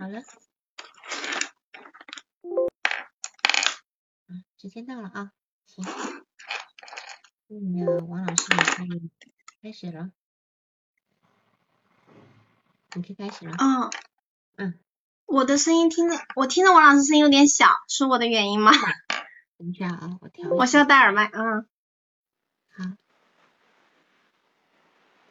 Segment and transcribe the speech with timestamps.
[0.00, 0.18] 好了，
[4.28, 5.32] 啊，时间到了啊，
[5.66, 5.84] 行，
[7.48, 9.10] 那王老师你可以
[9.62, 10.10] 开始了，
[12.94, 13.54] 你可以开始了。
[13.58, 13.90] 嗯
[14.56, 14.78] 嗯，
[15.26, 18.72] 我的声音听着，我听着王老师声音有点小，是我的原因吗？
[19.58, 21.68] 等一下啊，我调我需要戴耳麦，嗯，
[22.74, 22.84] 好。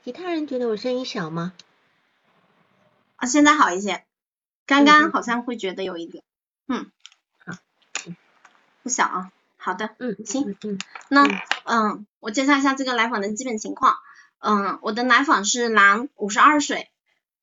[0.03, 1.53] 其他人觉得我声音小吗？
[3.15, 4.05] 啊，现在好一些，
[4.69, 6.23] 刚刚好像会觉得有一点，
[6.67, 6.91] 嗯，
[7.43, 7.53] 好，
[8.83, 10.79] 不小啊，好的，嗯，行，嗯嗯。
[11.09, 11.25] 那
[11.63, 13.95] 嗯，我介绍一下这个来访的基本情况，
[14.37, 16.91] 嗯，我的来访是男，五十二岁，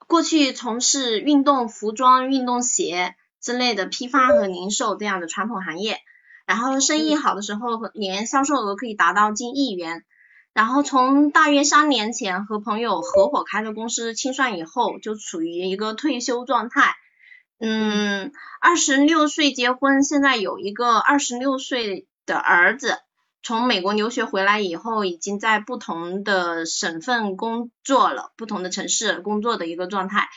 [0.07, 5.99] 过去从事运动服装、运动鞋之类的批发和零售这样的传统行业，
[6.45, 10.05] 然后生意好的时候，年销售额可以达到近亿元。
[10.53, 16.95] 然后从大约三年前和朋友合伙开的公司清算以后，就处于一个退休状态。
[17.59, 22.99] 嗯，二十六岁结婚，现在有一个二十六岁的儿子。
[23.43, 30.29] 从美国留学回来以后，已经在不同的省份工作了，不同的城市工作的一个状态。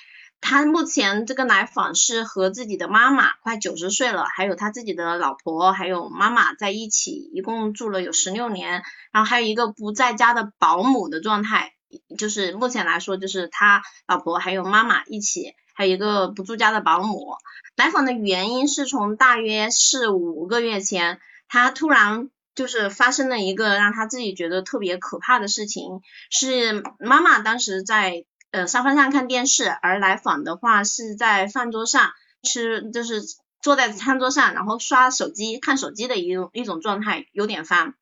[0.41, 8.83] 他目前这个来访是和自己的妈妈，快九十岁了，还有他自己的老婆，还有妈妈在一起，一共住了有十六年。
[9.11, 11.73] 然后还有一个不在家的保姆的状态，
[12.17, 17.37] 就是目前来说，就是他老婆还有妈妈一起，还有一个不住家的保姆。
[17.77, 32.11] 来访的原因是从大约四五个月前，他突然就是发生了一个让他自己觉得特别可怕的事情，是妈妈当时在呃沙发上看电视，而来访的话是在饭桌上
[32.43, 33.21] 吃，就是
[33.61, 37.93] 坐在餐桌上，然后刷手机看手机的一种一种状态，有点烦。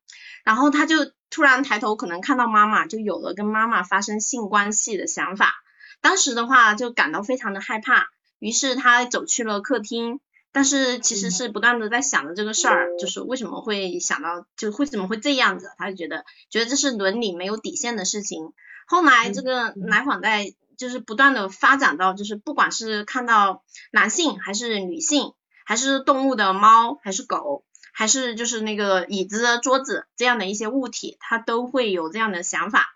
[0.42, 0.96] 然后他就
[1.30, 5.54] 突然抬头，可能看到妈妈，就有了跟妈妈发生性关系的想法。
[6.00, 8.06] 当时的话就感到非常的害怕，
[8.38, 10.20] 于是他走去了客厅，
[10.52, 18.52] 但是其实是不断的在想着这个事儿，就是为什么会想到，就会怎么会这样子，他就觉得觉得这是伦理没有底线的事情。
[18.86, 25.32] 后来这个来访在就是不断的发展到，就是不管是看到男性还是女性，
[25.64, 27.64] 还是动物的猫还是狗。
[27.90, 32.86] 还是就是那个椅子、桌子这样的一些物体，他都会有这样的想法，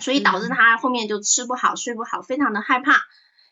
[0.00, 3.00] 所以导致他后面就吃不好、睡不好，非常的害怕。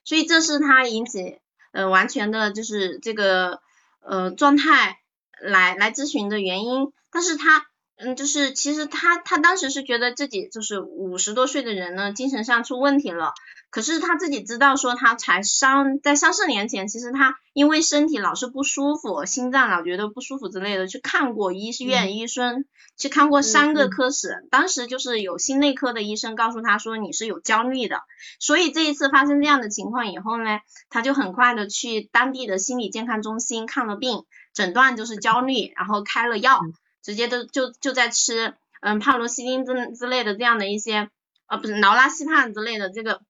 [0.04, 1.38] 所以这是他引起
[1.72, 3.60] 呃完全的就是这个
[4.00, 4.98] 呃状态
[5.40, 6.92] 来来咨询的原因。
[7.10, 7.66] 但是他
[7.96, 13.32] 嗯就是其实他他当时是觉得自己就是五十多岁的人呢，精神上出问题了。
[13.70, 22.64] 可是他自己知道，说他才三在三四年前，其实他因为身体老是不舒服，心脏老觉得不舒服之类的，去看过医院医生，
[22.96, 28.00] 去看过三个科室，当时就是有心内科的医生告诉他说你是有焦虑的，
[28.40, 34.24] 所以这一次发生这样的情况以后呢，他就很快的去当地的心理健康中心看了病，
[34.54, 36.62] 诊断就是焦虑，然后开了药，
[37.02, 41.10] 直接都就就在吃嗯帕罗西汀之之类的这样的一些
[41.48, 43.20] 呃不是劳拉西泮之类的这个。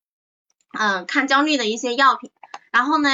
[0.73, 2.31] 嗯，抗焦虑的一些药品，
[2.71, 3.09] 然后呢，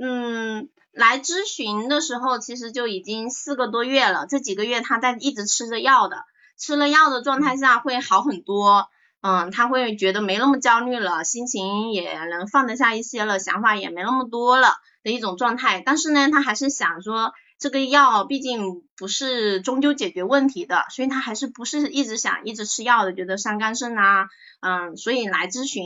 [0.00, 6.24] 嗯，来咨询的时候其实就已经四个多月了，这几个月他在一直吃着药的，
[6.58, 8.88] 吃了药的状态下会好很多，
[9.22, 24.28] 嗯，他会觉得没那么焦虑了，心情也能放得下一些了，想法也没那么多了的一种状态，但是呢，他还是想说这个药毕竟不是终究解决问题的，所以他还是不是一直想一直吃药的，觉得伤肝肾啊，
[24.60, 25.84] 嗯，所以来咨询。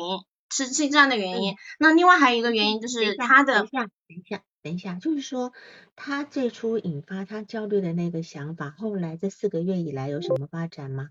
[0.53, 5.53] 是是这样的原因，那另外还有一个原因就是他的，等一下，等一下，等一下，就是说
[5.97, 11.09] 他最初引发他焦虑的那个想法，后来这四个月以来有什么发展吗？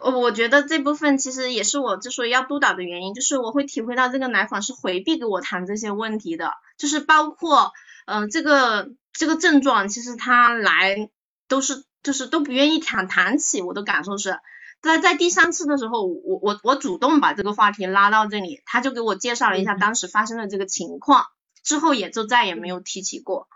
[0.00, 7.72] 我，我觉得这部分其实也是我之所以要督导的原因，就是我会体会到这个来访是回避跟我谈这些问题的，就是包括
[8.06, 11.10] 嗯这个这个症状，其实他来
[11.48, 14.38] 都是就是都不愿意谈谈起，我的感受是。
[14.82, 21.26] 在在第三次的时候，我我我主动把这个话题拉到这里，他就给我介绍了一下当时发生的这个情况，
[21.62, 23.48] 之后也就再也没有提起过。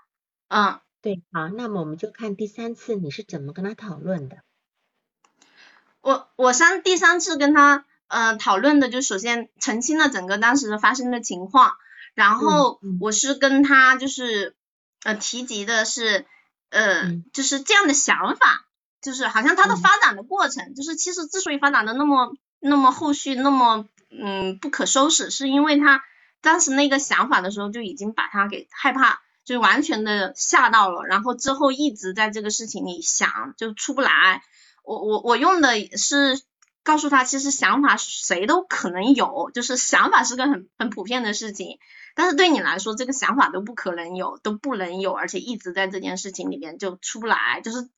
[0.49, 4.39] 嗯，对，好，那么我们就看第三次你是怎么跟他讨论的。
[6.03, 11.73] 我我三第三次跟他呃讨论的就首先澄清了整个当时的发生的情况，
[12.13, 14.55] 然后我是跟他就是
[15.05, 16.27] 呃提及的是
[16.69, 18.67] 呃就是这样的想法。
[19.05, 26.03] 就是好像它的发展的过程，就是其实之所以发展的那么那么后续那么嗯不可收拾，是因为他
[26.41, 34.43] 当时那个想法的时候就已经把他给害怕，就完全的吓到了，然后之后一直在这个事情里想就出不来。
[34.83, 36.41] 我我我用的是
[36.83, 41.79] 告诉他，其实想法谁都可能有，就是想法是个很很普遍的事情，
[42.15, 47.63] 但是对你来说，这个想法都不可能有，都不能有，而且一直在这件事情里面就出不来。
[47.63, 47.89] 就是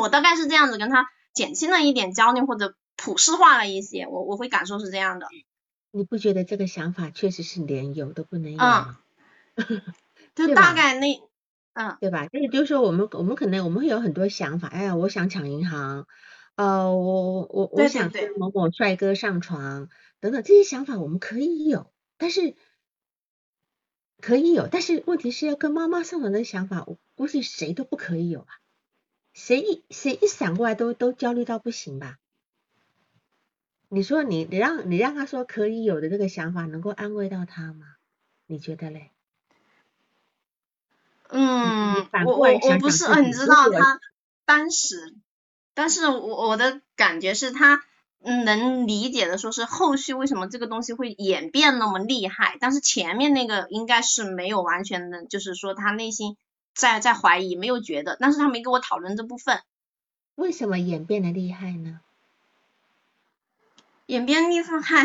[0.00, 5.26] 我大概是这样子跟他减轻了一点焦虑，或者普世化了一些，我我会感受是这样的。
[5.92, 8.98] 你不觉得这个想法确实是连有都不能有吗？
[10.34, 11.20] 就大概那，
[11.74, 12.26] 嗯，对吧？
[12.28, 16.06] 就是就是说，我们我们可能我们会有很多想法，哎呀，我想抢银行。
[16.56, 19.88] 呃，我我我想跟某某帅哥上床，
[20.20, 22.54] 等等这些想法我们可以有，但是
[24.20, 28.52] 可以有，但是问题是要跟妈妈上床的想法，我估计谁都不可以有啊，
[29.32, 32.16] 谁一谁一想过来都都焦虑到不行吧？
[33.88, 37.86] 你说你你让你让他说可以有的这个想法能够安慰到他吗？
[38.46, 39.10] 你觉得嘞？
[41.28, 44.00] 嗯，我我我不是很知道他
[44.44, 45.14] 当时。
[45.72, 47.82] 但是我我的感觉是他
[48.18, 56.36] 能理解的，说是后续为什么这个东西会演变那么厉害，但是前面那个应该是没有完全的，就是说他内心
[56.80, 59.62] 在在怀疑，没有觉得，但是他没跟我讨论这部分。
[60.34, 62.00] 为什么演变的厉害呢？
[64.06, 65.04] 演变厉害，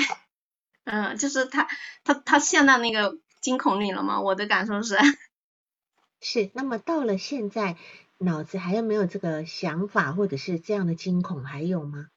[0.86, 1.68] 嗯，就是他
[2.04, 4.22] 他他陷到那个惊恐里了吗？
[4.22, 4.98] 我的感受是。
[6.22, 7.76] 是，那么到了现在。
[8.18, 12.08] 脑子还有没有这个想法，或者是这样的惊恐还有吗？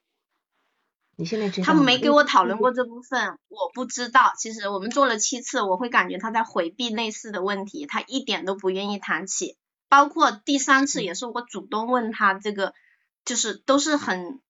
[1.19, 4.33] 你现在知道他们没给我讨论过这部分，我不知道。
[4.39, 9.57] 其实我们做了七次，我会感觉他在回避类似的问题，他一点都不愿意谈起。
[9.89, 12.73] 包括第三次也是我主动问他这个，
[13.25, 14.41] 就是都是很，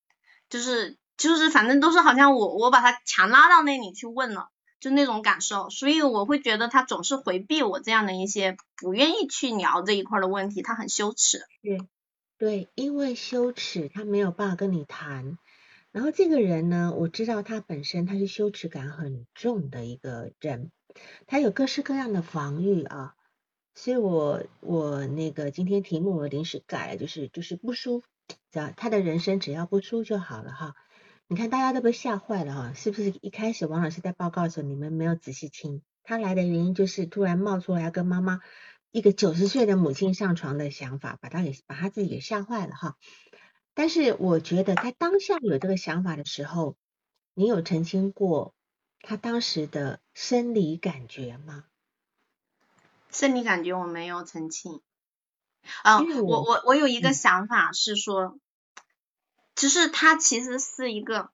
[0.51, 4.51] 就是就是反正都是好像我我把他强拉到那里去问了。
[4.81, 11.41] 就那种感受，所以我会觉得他总是回避我这样的一些不愿意去聊这一块的问题，他很羞耻。
[11.63, 11.81] 对，
[12.39, 15.37] 对，因为羞耻，他没有办法跟你谈。
[15.93, 20.71] 然后这个人呢，我知道他本身他是羞耻感很重的一个人，
[21.27, 23.15] 他有各式各样的防御啊。
[23.75, 28.03] 所以我我那个今天题目我临时改了，就是就是不输，
[28.51, 30.75] 只要他的人生只要不输就好了哈。
[31.29, 33.15] 你看，大家都被吓坏了哈，是不是？
[33.21, 35.83] 一开始王老师在报告的时候，你们没有仔细听。
[36.03, 38.41] 他来的原因就是突然冒出来要跟妈妈
[38.91, 42.97] 一个九十岁的母亲上床的想法，把他给把他自己给吓坏了哈。
[43.79, 46.77] 但是我觉得在当下有这个想法的时候，
[47.33, 48.53] 你有澄清过
[49.03, 51.63] 他当时的生理感觉吗？
[53.13, 54.81] 生理感觉我没有澄清。
[55.85, 58.37] 啊，我我我有一个想法是说。
[59.55, 61.31] 就是他其实是一个，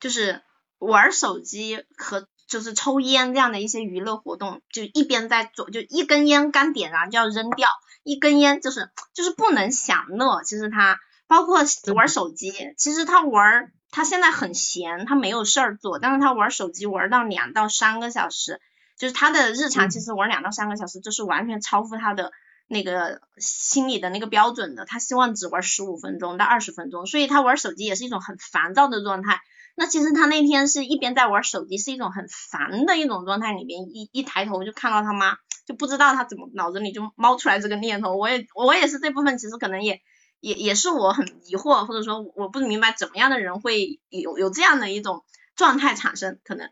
[0.00, 0.42] 就是
[0.78, 7.68] 玩手机和就是抽烟这样的一些娱乐活动，就一边在做，就一根烟刚点燃就要扔掉，
[8.02, 10.42] 一根烟就是就是不能享乐。
[10.42, 11.60] 其实他包括
[11.94, 18.60] 玩手机，其实他玩他现在很闲，他没有事儿做，但是他玩手机玩到两到三个小时，
[18.98, 22.32] 就是他的日常其实玩两到三个小时，就是完全超乎他的。
[22.68, 29.38] 那个心理的那个标准的，他希望只玩十五分钟到二十分钟，所以他玩手机也是一种很烦躁的状态。
[29.76, 38.16] 那其实他那天是一边在玩手机，是一种很烦的一种状态里边，一一抬头就看到他妈，就不知道他怎么脑子里就冒出来这个念头。
[38.16, 40.00] 我也我也是这部分，其实可能也
[40.46, 45.24] 也也是我很疑惑，或者说我不明白怎么样的人会有有这样的一种
[45.56, 46.70] 状态产生，可能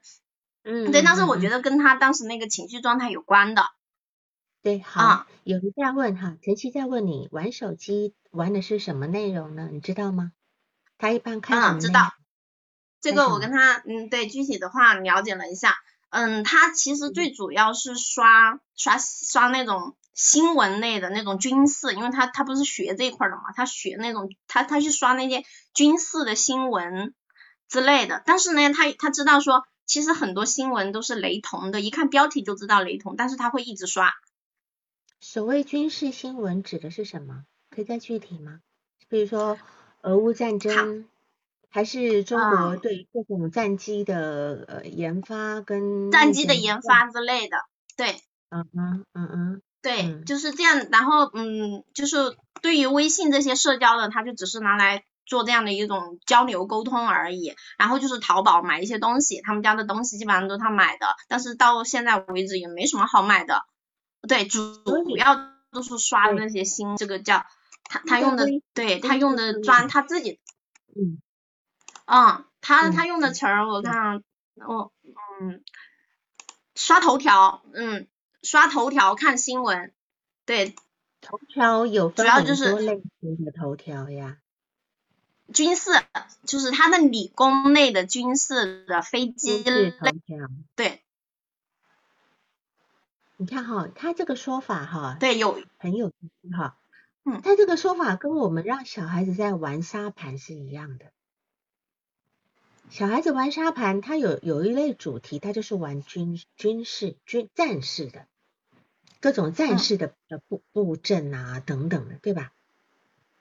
[0.63, 3.65] 嗯对，但是我觉得跟他当时那个情绪状态有关的。
[4.63, 9.69] 对，好，有人在问哈，晨曦在问你玩手机玩的是什么内容呢？
[9.73, 10.31] 你知道吗？
[10.97, 11.81] 他一般看什么？
[11.81, 12.13] 知道，
[13.01, 15.75] 这个我跟他，嗯，对，具体的话了解了一下，
[16.11, 25.45] 嗯，他其实最主要是刷刷刷那种新闻类的那种军事，因为他他不是学这一块的嘛，他学那种他他去刷那些
[25.75, 27.15] 军事的新闻
[27.69, 34.13] 之类的，但是呢，他他知道说，其实很多新闻都是雷同的，一看标题就知道雷同，但是他会一直刷。
[35.21, 37.45] 所谓军事新闻指的是什么？
[37.71, 38.61] 可以再具体吗？
[39.09, 39.59] 比如说
[40.03, 41.09] 俄乌战争，
[41.71, 47.57] 还是中国对各种战机的呃研发跟战机的研发之类的？
[47.97, 50.89] 对，嗯嗯嗯嗯，对，就是这样。
[50.91, 57.55] 然后嗯，就是对于微信这些社交的，他就只是拿来做这样的一种交流沟通而已。
[57.77, 63.67] 然后就是淘宝买一些东西，他们家的东西基本上都是他买的，但是到现在为止也没什么好买的。
[64.27, 67.45] 对，主主要都是刷那些新，这个叫
[67.85, 70.41] 他他用的，对他用的专他自己，
[70.97, 71.21] 嗯，
[72.07, 74.23] 嗯，他他用的词儿我看，
[74.67, 74.93] 我
[75.43, 75.63] 嗯，
[76.75, 78.09] 刷头条，嗯，
[78.45, 79.93] 刷头条看新闻，
[80.45, 80.77] 对，
[81.21, 84.39] 头条有主要就是类型的头条呀，
[85.53, 85.91] 军事，
[86.45, 89.93] 就是他的理工类的军事的飞机类，
[90.77, 91.01] 对。
[93.37, 96.79] 你看哈，他这个说法哈，对，有很有意思哈。
[97.25, 101.07] 嗯，他这个说法跟我们让小孩子在玩沙盘是一样的。
[102.91, 108.29] 小孩子玩沙盘，他有有一类主题，他就是玩军军事军战士的
[109.25, 112.53] 各种战士的的布布阵啊等等的，对吧？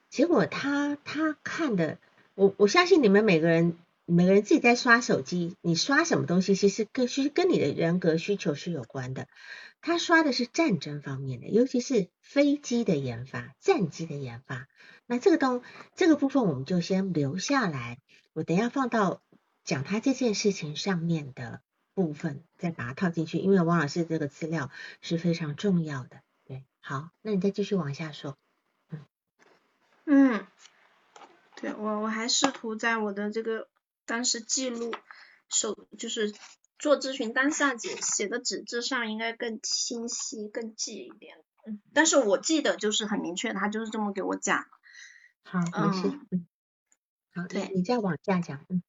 [0.08, 1.98] 结果他他看的，
[2.34, 3.76] 我我相信你们每个人
[4.06, 9.28] 每个人自己在刷手机，你刷什么东西，其实跟其实跟你的人格需求是有关的。
[9.82, 14.66] 他刷的是战争方面的，尤其是飞机的研发、战机的研发。
[15.04, 15.62] 那这个东
[15.94, 17.98] 这个部分我们就先留下来，
[18.32, 19.20] 我等下放到
[19.64, 21.60] 讲他这件事情上面的
[21.94, 23.38] 部分，再把它套进去。
[23.38, 24.70] 因为王老师这个资料
[25.00, 26.20] 是非常重要的。
[26.44, 28.36] 对，好，那你再继续往下说。
[28.90, 29.04] 嗯
[30.06, 30.46] 嗯，
[31.56, 33.68] 对我我还试图在我的这个
[34.04, 34.92] 当时记录
[35.48, 36.34] 手就是。
[36.76, 41.38] 做咨询当下写写的纸质上应该更清晰、更记一点。
[41.64, 44.66] 嗯，但是我记得就是很明确，他就是这么给我讲。
[45.44, 46.18] 好，没事。
[46.32, 46.46] 嗯。
[47.32, 48.66] 好，对，你再往下讲。
[48.68, 48.82] 嗯。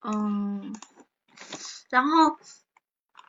[0.00, 0.74] 嗯。
[1.90, 2.36] 然后，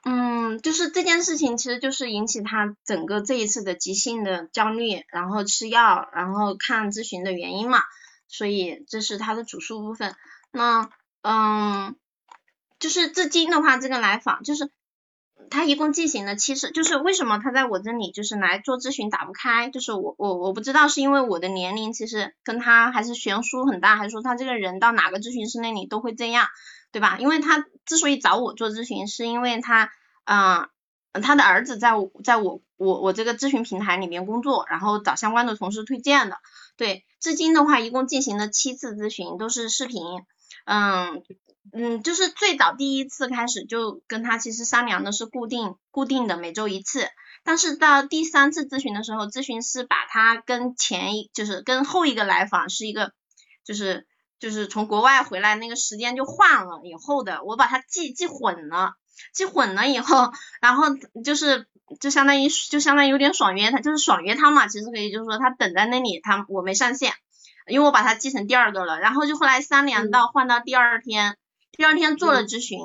[0.04, 7.82] 嗯，就是这件事情，其实就是引起他整个这一次的急性的焦虑，然后吃药，然后看咨询的原因嘛。
[8.28, 10.16] 所以这是他的主诉部分。
[10.52, 10.90] 那，
[11.22, 11.96] 嗯。
[12.78, 14.70] 就是至今的话，这个来访就是
[15.50, 26.48] 他一共进行了七次，就是为什么他在我这里就是来做咨询打不开，就是我我我不知道是因为我的年龄其实跟他还是悬殊很大，还是说他这个人到哪个咨询师那里都会这样，
[26.92, 27.18] 对吧？
[27.18, 29.92] 因为他之所以找我做咨询，是因为他
[30.26, 30.70] 嗯
[31.22, 36.38] 他的儿子在我在我我我这个咨询平台里面工作，然后找相关的同事推荐的，
[36.78, 40.02] 对，至今的话一共进行了七次咨询，都是视频，
[40.66, 41.24] 嗯。
[41.74, 47.08] 嗯，就是最早第一次开始就跟他其实商量的是固定固定的每周一次，
[47.44, 53.14] 但是到第三次咨询的时候，咨询师把他跟前一就是跟后一个来访是一个
[53.64, 54.06] 就是
[54.40, 58.94] 就是从国外回来那个时间就换了以后的，我把它记记混了，
[59.34, 60.86] 记混了以后，然后
[61.24, 61.68] 就是
[62.00, 67.14] 就相当于就相当于有点爽约他，就是爽约他嘛，其实可以就是说他等在那里，他我没上线，
[67.68, 71.38] 因为我把他记成第二个了，然后就后来商量到换到第二天。
[71.78, 72.80] 第二天做了咨询，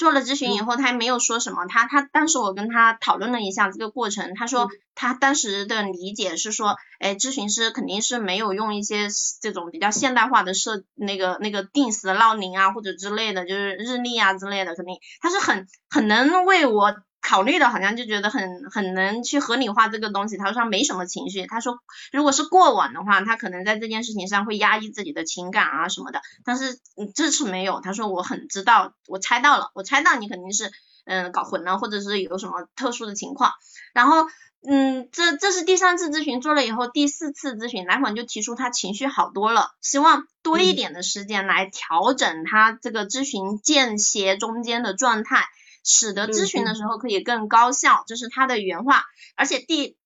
[0.00, 1.66] 做了咨询以后，他没有说什么。
[1.66, 9.08] 他他当时我跟他讨论了一下这个过程，他说他当时的理解是说，哎，咨询师肯定是没有用一些
[9.42, 16.94] 这种比较现代化的设那个那个定时闹铃啊或者之类的，就是日历啊之类的，肯定他是很很能为我。
[17.22, 20.36] 考虑的好像就觉得很很能去合理化这个东西。
[20.36, 21.46] 他说没什么情绪。
[21.46, 21.78] 他说
[22.12, 26.22] 如果是过往的话，他可能在这件事情上会压抑自己的情感啊什么的。
[26.44, 26.78] 但是
[27.14, 27.80] 这次没有。
[27.80, 30.70] 他说我很知道，我猜到了，我猜到你肯定是
[31.04, 33.52] 嗯搞混了，或者是有什么特殊的情况。
[33.92, 34.26] 然后
[34.66, 45.46] 嗯，这这是第三次咨询做了以后，第四次咨询来访就提出他情绪好多了，希望多一点的时间来调整他这个咨询间歇中间的状态。
[45.84, 49.04] 使得咨询的时候可以更高效，这是他的原话。
[49.36, 49.96] 而且第，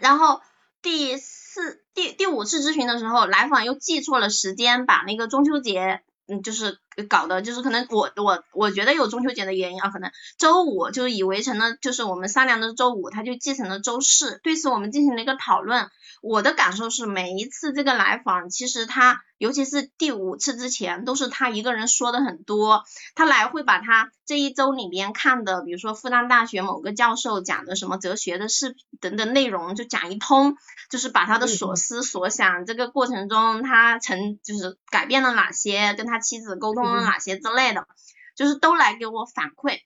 [0.00, 0.40] 然后
[0.82, 6.02] 第四、第第五次咨询的时候，来访又记错了时间，把那个中秋节。
[6.30, 14.38] 嗯，就是搞的，就是可能我我我觉得有中秋节的原因啊，可能周五就以为成了，就是我们商量的周五，他就继承了周四。
[14.42, 15.88] 对此我们进行了一个讨论，
[16.22, 30.56] 我的感受是每一次这个来访，其实他尤其是第五次之前，都是他一个人说的很多，他来会把他这一周里边看的，比如说复旦大学某个教授讲的什么哲学的视频等等内容，就讲一通，
[30.90, 36.18] 就是把他的所思所想，这个过程中他曾就是改变了哪些，跟他。
[36.18, 37.86] 妻子沟通了哪些之类的，
[38.34, 39.80] 就是都来给我反馈，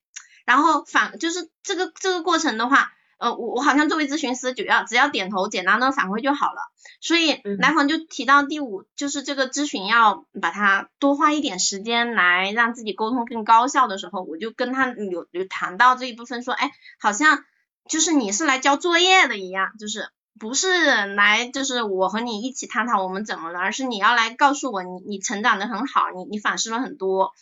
[0.45, 6.61] 然后反就是这个这个过程的话，呃，我我好像作为咨询师，只要只要点头简单的反馈就好了。
[7.01, 17.45] 所以来访就提到第五，就是这个咨询要把它多花一点时间来让自己沟通更高效的时候，我就跟他有有谈到这一部分，说，哎，好像
[17.89, 20.11] 就是你是来交作业的一样，就是。
[20.39, 27.33] 不是来就是我和你一起探讨我们怎么了，而是你要来告诉我你你成长的很好，你你反思了很多。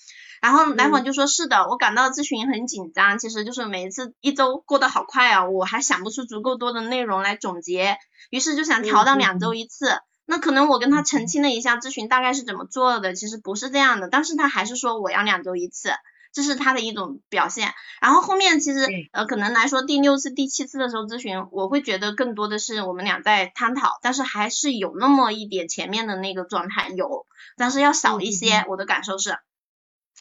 [0.42, 7.98] 然后来访就说是的，我感到咨询很紧张，其实就是每一次一周过得好快啊，我还想不出足够多的内容来总结，
[8.30, 9.98] 于是就想调到两周一次。
[10.24, 15.90] 那可能我跟他澄清了一下咨询大概是怎么做的，其实不是这样的，但是他还是说我要两周一次。
[16.32, 17.72] 这是他的一种表现。
[18.00, 28.64] 然后后面其实呃可能来说第六次、第七次的时候咨询，我会觉得更多的是我们俩在探讨，但是还是有那么一点前面的那个状态有，但是要少一些，嗯。
[28.68, 29.36] 我的感受是。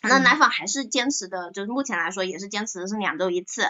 [0.02, 0.24] 那嗯。
[0.24, 3.64] 奶粉还是坚持的，就是目前来说也是坚持的是两周一次，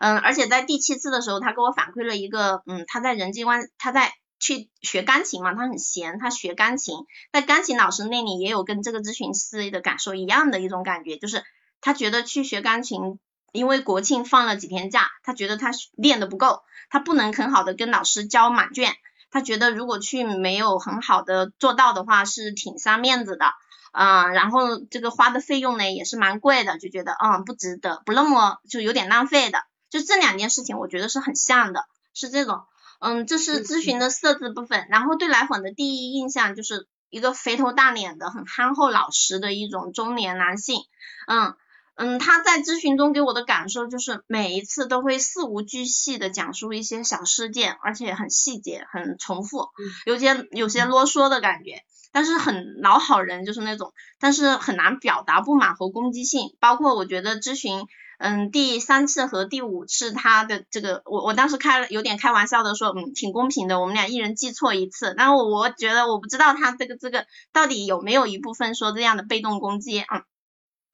[0.00, 6.96] 嗯，而且在第七次的时候，他给我反馈了一个，嗯，他在人际关，他在去学钢琴嘛，他很闲，他学钢琴，
[7.32, 11.42] 在钢琴老师那里也有跟这个咨询师的感受一样的一种感觉，就是
[11.84, 13.18] 他觉得去学钢琴，
[13.52, 18.94] 因为国庆放了几天假，他觉得他练的不够，他不能很好的跟老师交满卷，
[19.30, 23.52] 他觉得如果去没有很好的做到的话，是挺伤面子的。
[23.92, 29.58] 嗯，然后这个花的费用呢也是蛮贵的，就觉得嗯不值得，不那么就有点浪费的。
[29.90, 32.62] 就这两件事情，我觉得是很像的，是这种。
[32.98, 34.86] 嗯，这是咨询的设置部分。
[34.88, 40.80] 然后对来访的第一印象就是一个肥头大脸的、很憨厚老实的一种中年男性。
[41.26, 41.54] 嗯
[41.96, 49.68] 嗯，他在咨询中给我的感受就是每一次都会事无巨细的讲述一些小事件，而且很细节、很重复，
[50.06, 51.84] 有些有些啰嗦的感觉。
[52.12, 56.56] 但是很老好人，就是那种，但是很难表达不满和攻击性。
[56.60, 57.86] 包括我觉得咨询，
[58.18, 65.12] 嗯，第三次和第五次他的这个，我我当时开了有点开玩笑的说，嗯，挺公平的，我们俩一人记错一次。
[65.16, 70.22] 然后我觉得我不知道他这个这个到底有没有一部分说这样的被动攻击，嗯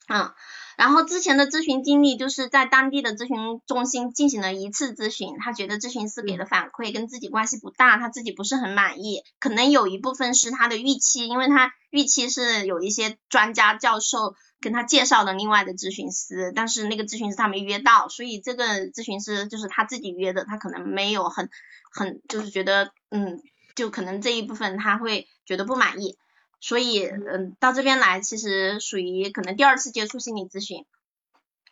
[0.09, 0.33] 嗯。
[0.81, 21.51] 然后之前的咨询经历就是在当地的咨询中心进行了一次咨询，他觉得咨询师给的反馈跟自己关系不大，他自己不是很满意，可能有一部分是他的预期，因为他预期是有一些专家教授跟他介绍的另外的咨询师，但是那个咨询师他没约到，所以这个咨询师就是他自己约的，他可能没有很
[21.93, 23.39] 很就是觉得嗯，
[23.75, 26.17] 就可能这一部分他会觉得不满意。
[26.61, 30.85] 所以，嗯，到这边来其实属于可能第二次接触心理咨询。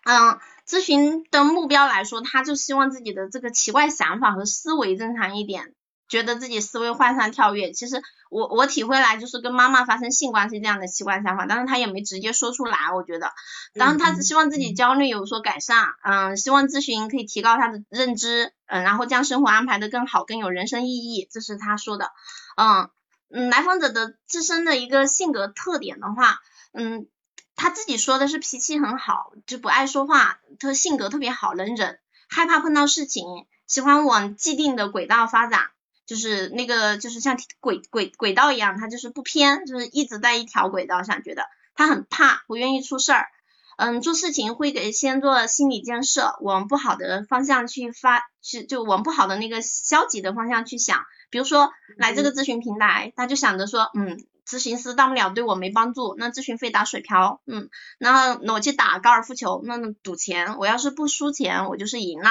[0.05, 5.75] 嗯，咨询的目标来说，他就希望自己的这个奇怪想法和思维正常一点，
[6.09, 7.73] 觉得自己思维涣散跳跃。
[7.73, 8.01] 其实
[8.31, 12.79] 我我体会来就是跟妈妈发生性关系这样的奇怪想法，但是他也没直接说出来。
[12.95, 13.33] 我觉得，
[13.75, 22.11] 然后他只希望自己焦虑有所改善，嗯，希望咨询可以提高他的认知，嗯，然后将生活安排的更好，更有人生意义，这是他说的，
[22.57, 22.89] 嗯。
[23.31, 26.41] 嗯，来访者的自身的一个性格特点的话，
[26.73, 27.07] 嗯，
[27.57, 33.25] 他自己说的是脾气很好，就不爱说话，他性格特别好，能忍，害怕碰到事情，
[33.67, 35.71] 喜欢往既定的轨道发展，
[36.07, 43.27] 就是那个就是像轨轨轨道一样，他就是不偏，就是一直在一条轨道上，觉得他很怕，不愿意出事儿。
[43.77, 51.05] 嗯，做事情会给先做心理建设，往不好的方向去发，去就往不好的那个消极的方向去想。
[51.31, 62.31] 比如说来这个咨询平台，他就想着说，嗯，咨询师大不了对我没帮助，那咨询费打水漂，嗯，然后那我去打高尔夫球，那赌钱，我要是不输钱，我就是赢了，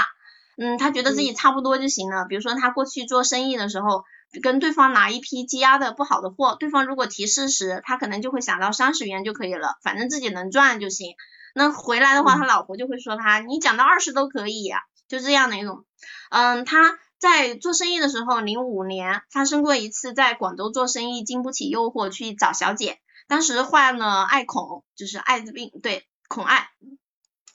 [0.57, 2.25] 嗯，他觉得自己差不多就行了。
[2.25, 4.03] 比如说他过去做生意的时候，
[4.41, 11.15] 跟对方拿一批积压的不好的货，对方如果提四十，他可能就会想到三十元就可以了，反正自己能赚就行。
[11.53, 15.85] 那回来的话，他老婆就会说他，你讲到二十都可以呀、就这样的一种，
[16.29, 26.69] 嗯，他在做生意的时候，零五年发生过一次在广州做生意经不起诱惑去找小姐，当时患了爱恐，就是艾滋病，对，恐艾。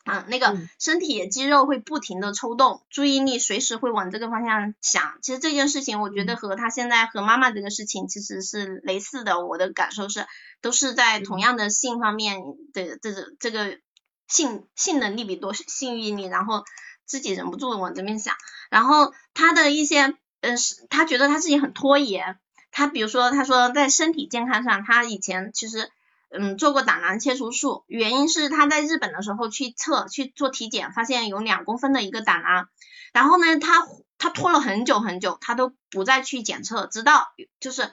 [0.04, 5.18] 嗯，那个嗯身体肌肉会不停的抽动，注意力随时会往这个方向想。
[5.22, 9.46] 其实这件事情，我觉得和他现在和妈妈这个事情其实是类似的。
[9.46, 10.26] 我的感受是，
[10.60, 12.40] 都是在同样的性方面
[12.74, 13.78] 的这个这个
[14.26, 16.64] 性性能力比多性欲力，然后
[17.12, 18.34] 自己忍不住往这边想。
[18.70, 22.38] 然后他的一些，呃，是他觉得他自己很拖延。
[22.70, 25.90] 他比如说，他说在身体健康上，他以前其实。
[26.34, 32.70] 嗯，做过胆囊切除术，原因是他在日本的时候去测去做体检，发现有两公分的一个胆囊，
[33.12, 37.90] 然后呢，他他拖了很久很久，他都不再去检测，直到就是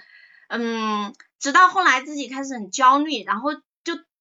[0.47, 3.49] 嗯，直到后来自己开始很焦虑，然后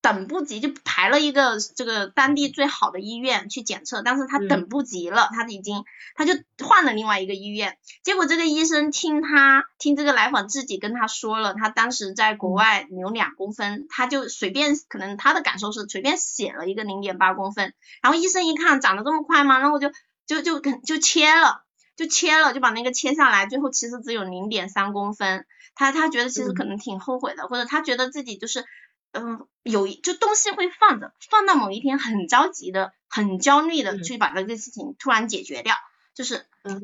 [0.01, 5.85] 等不及，就排了一个这个当地最好的医院去检测，但是他等不及了，他已经
[6.15, 6.35] 他就
[6.65, 19.59] 换了另外一个医院，结果这个医生听他听这个来访自己跟他说了，他当时在国外有两公分，他就随便可能他的感受是随便写了一个零点八公分，然后医生一看长得这么快吗？
[19.59, 19.91] 然后就
[20.27, 21.65] 就就就就切了。
[21.97, 25.45] 就切了，就把那个切下来，最后其实只有零点三公分。
[25.75, 28.65] 他他觉得其实可能挺后悔的，或者他觉得自己就是，
[29.13, 35.75] 嗯，有就东西会放着，放到某一天很着急的、很焦虑的去把这个事情突然解决掉，
[36.15, 36.83] 就是，嗯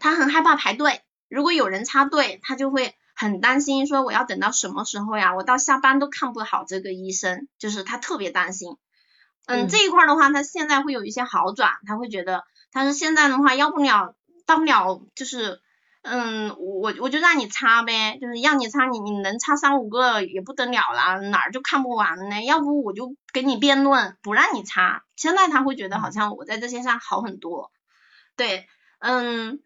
[0.00, 5.34] 他很害怕排队，如果有人插队，他就会很担心，说我要等到什么时候呀？
[5.34, 8.76] 我到下班都看不好这个医生，就是他特别担心。
[9.46, 15.62] 嗯，这一块的话，他现在会有一些好转，他会觉得，他说现在的话，要不了，到不了就是，
[16.02, 22.42] 嗯，我我就让你擦呗，就是让你擦，你你能擦三五个也不得了了，哪儿就看不完呢？
[22.42, 25.04] 要不我就给你辩论，不让你擦。
[25.16, 27.70] 现在他会觉得好像我在这些上好很多，
[28.36, 28.66] 对，
[29.00, 29.60] 嗯，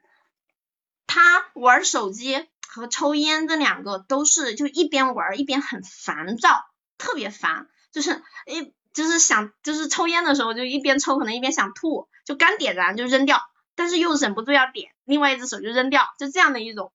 [1.06, 6.64] 他玩手机和抽烟这两个都是就一边玩一边很烦躁，
[6.98, 8.74] 特别烦，就是一。
[8.94, 13.40] 就是想，就是抽烟的时候就一边抽，可能一边想吐，就刚点燃就扔掉，
[13.74, 16.92] 但是又忍不住要点，另外一只手就扔掉，就这样的一种，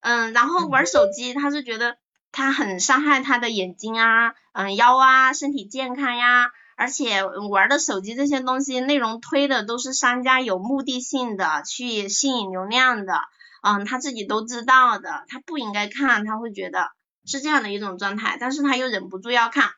[0.00, 1.96] 嗯，然后玩手机，他是觉得
[2.32, 13.20] 他很伤害他的眼睛啊，嗯，腰啊，身体健康呀，而且玩的手机这些东西内容推的都是商家有目的性的去吸引流量的，
[13.62, 16.90] 嗯，他自己都知道的，他不应该看，他会觉得
[17.26, 19.70] 是这样的一种状态，但是他又忍不住要看，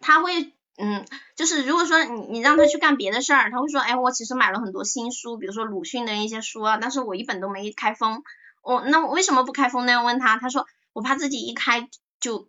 [0.00, 0.55] 他会。
[0.78, 8.22] 嗯，就是如果说你你让他去干别的事儿，他会说，哎，我其实买了很多新书，比如说鲁迅的一些书啊，但是我一本都没开封。
[8.62, 10.02] 我那为什么不开封呢？
[10.02, 11.88] 问他，他说我怕自己一开
[12.20, 12.48] 就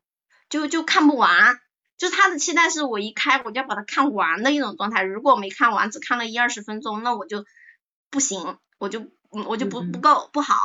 [0.49, 1.59] 就就看不完，
[1.97, 5.03] 就他的期待是我一开我就要把它看完的一种状态。
[5.03, 7.45] 如果没看完，只看了一二十分钟，那我就
[8.09, 10.55] 不行，我就我就不不够不好，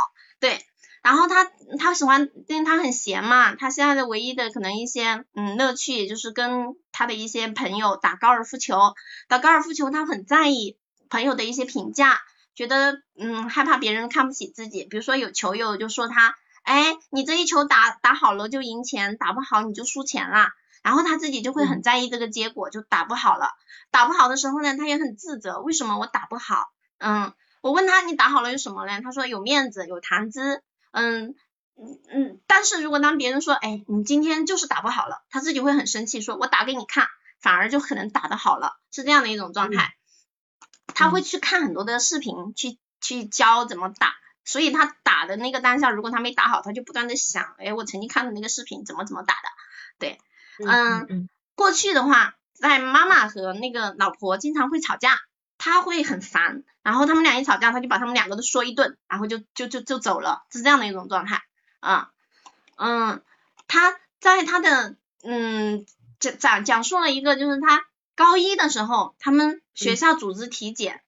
[0.40, 0.64] 对。
[1.02, 8.78] 然后他他喜欢，因为他很闲嘛，他现在的唯一的可能一些嗯乐趣就是跟他的一些朋友打高尔夫球，
[9.26, 10.78] 打高尔夫球他很在意
[11.10, 12.20] 朋友的一些评价，
[12.54, 20.52] 觉得嗯害怕别人看不起自己，比如说有球友就说他，哎你这一球打打好了就赢钱，打不好你就输钱啦，
[20.84, 23.48] 然后他自己就会很在意这个结果，就打不好了，
[23.90, 26.68] 打不好的时候呢他也很自责，为什么我打不好？
[26.98, 29.00] 嗯，我问他你打好了有什么呢？
[29.02, 30.62] 他说有面子有谈资。
[30.92, 31.34] 嗯
[31.76, 37.08] 嗯嗯，但是如果当别人说，哎，你今天就是打不好了，他自己会很生气，说我打给你看，
[37.40, 39.96] 反而就可能打得好了，是这样的一种状态。
[40.94, 49.48] 他会去看很多的视频，去去教怎么打，所以他打的那个当下，如果他没打好，他就不断的想，哎，我曾经看的那个视频怎么怎么打的，
[49.98, 50.18] 对，
[50.64, 55.18] 嗯，过去的话，在妈妈和那个老婆经常会吵架。
[55.64, 61.40] 他会很烦，然后他们俩一吵架，他就把他们两个都说一顿，然后就就就就走了，是这样的一种状态
[61.78, 62.10] 啊，
[62.76, 63.22] 嗯，
[63.68, 65.86] 他在他的嗯
[66.18, 67.84] 讲讲讲述了一个，就是他
[68.16, 71.00] 高一的时候，他们学校组织体检，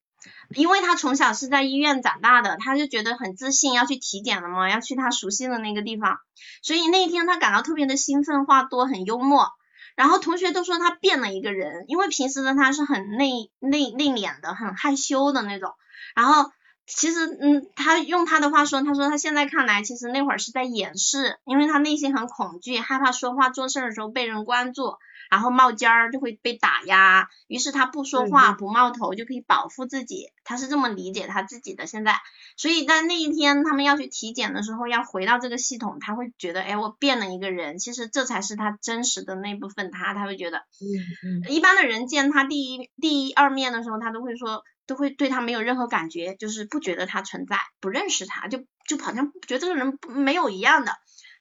[0.50, 6.18] 因为他从小是在医院长大的，他就觉得很自信，要去体检了嘛，要去他熟悉的那个地方，
[6.62, 9.50] 所以那一天他感到特别的兴奋，话多，很幽默。
[9.96, 15.72] 然后同学都说他变了一个人，因为平时的他是很内内内敛的，很害羞的那种。
[16.14, 16.50] 然后
[16.86, 24.94] 其实，嗯，他用他的话说，他说他现在看来，其实那会儿是在掩饰，因为他内心很恐惧，害怕说话做事的时候被人关注。
[25.30, 32.14] 然后冒尖儿就会被打压，于是他不说话不冒头就可以保护自己，他是这么理解他自己的现在。
[32.56, 50.92] 所以在那一天他们要去体检的时候，要回到这个系统，他会觉得，哎，我变了一个人，其实这才是他真实的那部分他，他会觉得，嗯嗯，一般的人见他第一第一二面的时候，他都会说，都会对他没有任何感觉，就是不觉得他存在，不认识他，就就好像觉得这个人没有一样的。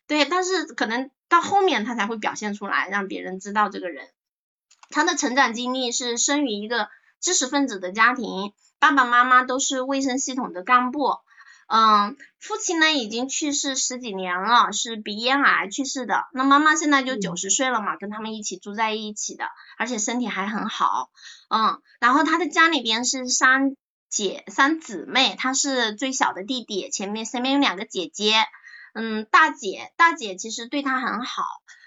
[0.08, 4.08] 对，但是可能到后面他才会表现出来，让别人知道这个人。
[4.90, 11.16] 他的成长经历是生于一个知识分子的家庭，爸爸妈妈都是卫生系统的干部。
[11.76, 16.26] 嗯，父亲呢已经去世十几年了，是鼻咽癌去世的。
[16.32, 19.46] 那妈妈现在就九十岁了嘛，跟他们一起住在一起的，
[19.80, 21.10] 而且身体还很好。
[21.50, 23.76] 嗯，然后他的家里边是三
[24.08, 28.36] 姐三姊妹，他是最小的弟弟，前面身边有两个姐姐。
[28.94, 31.44] 嗯，大姐，大姐其实对他很好。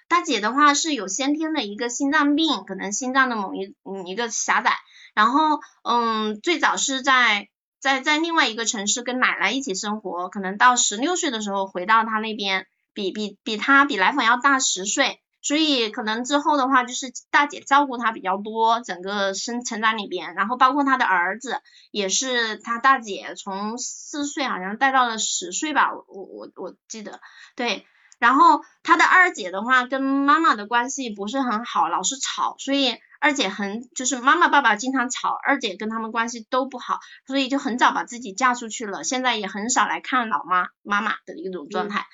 [0.09, 4.73] 大姐的话是有先天的一个心脏病，可能心脏的某一嗯一个狭窄。
[5.15, 7.49] 然后，嗯，最早是在
[7.87, 15.21] 在在另外一个城市跟奶奶一起生活，可能到十六岁的时候回到他那边，比比比他比来访要大十岁。
[15.41, 21.61] 所以可能之后的话，就是大姐照顾他比较多，整个生成长里边，然后包括他的儿子，
[21.93, 27.21] 也是他大姐从四岁好像带到了十岁吧，我我我记得，
[27.55, 27.87] 对，
[28.19, 42.07] 然后他的二姐的话跟妈妈的关系不是很好，老是吵，所以二姐很就是妈妈爸爸经常吵，二姐跟他们关系都不好，所以就很早把自己嫁出去了，现在也很少来看老妈妈妈的一种状态。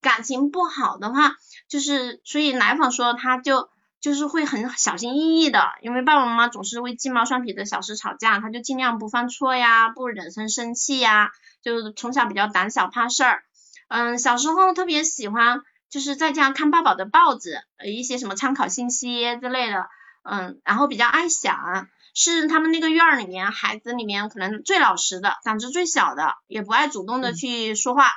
[0.00, 1.36] 感情不好的话，
[1.68, 3.68] 就是所以来访说他就
[4.00, 11.30] 就是会很小心翼翼的，因为爸爸妈妈总是为鸡毛蒜皮的小事吵架，他就尽量不犯错呀，不惹生生气呀，
[11.62, 13.42] 就从小比较胆小怕事儿。
[13.88, 19.88] 嗯，小时候特别喜欢就是在家看爸爸的报纸，呃一些什么参考信息之类的。
[20.22, 28.10] 嗯，然后比较爱想，是他们那个院儿里面孩子里面可能最老实的，胆子最小的，也不爱主动的去说话。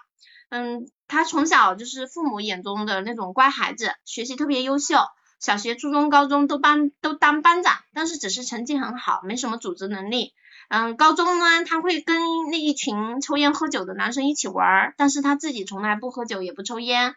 [0.50, 4.98] 嗯，他从小就是父母眼中的那种乖孩子，学习特别优秀，
[5.40, 10.34] 小学、初中、高中都班都当班长，但是只是成绩很好，没什么组织能力。
[10.70, 17.14] 嗯，高中呢，他会跟那一群抽烟喝酒的男生一起玩，但是他自己从来不喝酒也不抽烟。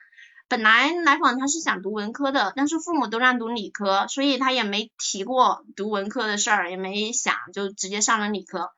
[0.48, 8.72] 本来来访他是想读文科的，但是父母都让读理科，所以他也没提过读文科的事儿，也没想就直接上了理科。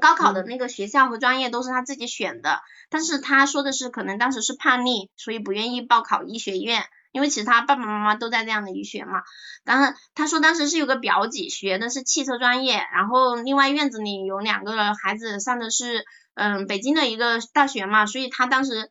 [0.00, 6.84] 高考的那个学校和专业都是他自己选的，但是他说的是可能当时是叛逆，所以不愿意报考医学院。
[7.12, 9.22] 因为其实他爸爸妈妈都在这样的医学嘛，
[9.64, 18.90] 当然他说当时是有个表姐学的是汽车专业，然后另外院子里有两个孩子上的是嗯北京的一个大学嘛，所以他当时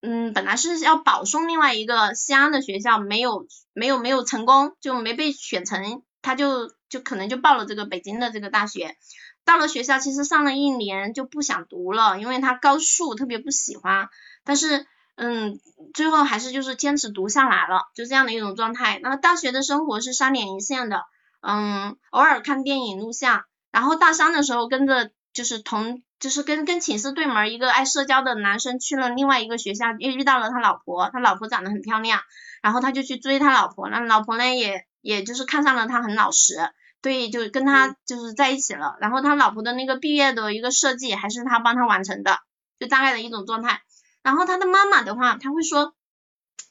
[0.00, 8.96] 嗯本来是要保送另外一个西安的学校，没有没有没有成功，就没被选成，他就就可能就报了这个北京的这个大学，
[9.44, 14.08] 到了学校其实上了一年就不想读了，因为他高数特别不喜欢，
[14.44, 14.86] 但是。
[15.22, 15.60] 嗯，
[15.92, 18.98] 最后还是就是坚持读下来了，就这样的一种状态。
[19.02, 21.02] 那么大学的生活是三点一线的，
[21.42, 32.20] 嗯，偶尔看电影录像，然后大三的时候跟着就是同就是跟跟寝室对门一个爱社交的男生去了另外一个学校，又遇到了他老婆，他老婆长得很漂亮，
[32.62, 36.58] 然后他就去追他老婆，那老婆呢也也就是看上了他很老实，
[37.00, 38.96] 对，就跟他就是在一起了。
[39.00, 42.38] 然后他老婆的那个毕业的一个设计还是他帮他完成的，
[42.78, 43.80] 就大概的一种状态。
[44.22, 45.94] 然后他的妈妈的话，他会说，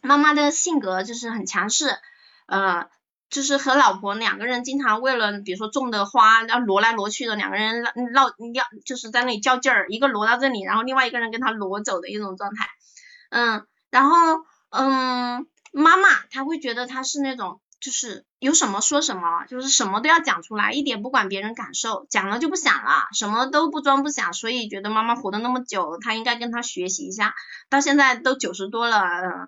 [0.01, 1.97] 妈妈的性格就是很强势，
[2.45, 2.87] 呃，
[3.29, 12.67] 就是和老婆两个人经常为了，比如说种的花要挪来挪去的，两个人闹要就是在那里较劲儿，一个挪到这里，然后另外一个人跟他挪走的一种状态，
[13.29, 14.15] 嗯，然后
[14.69, 17.61] 嗯，妈妈她会觉得他是那种。
[17.81, 27.33] 就是有什么说什么，就是什么都要讲出来，一点不管别人感受，讲了就不想了，什么都不装不想，所以觉得妈妈活的那么久，他应该跟他学习一下，
[27.69, 29.47] 到现在都九十多了，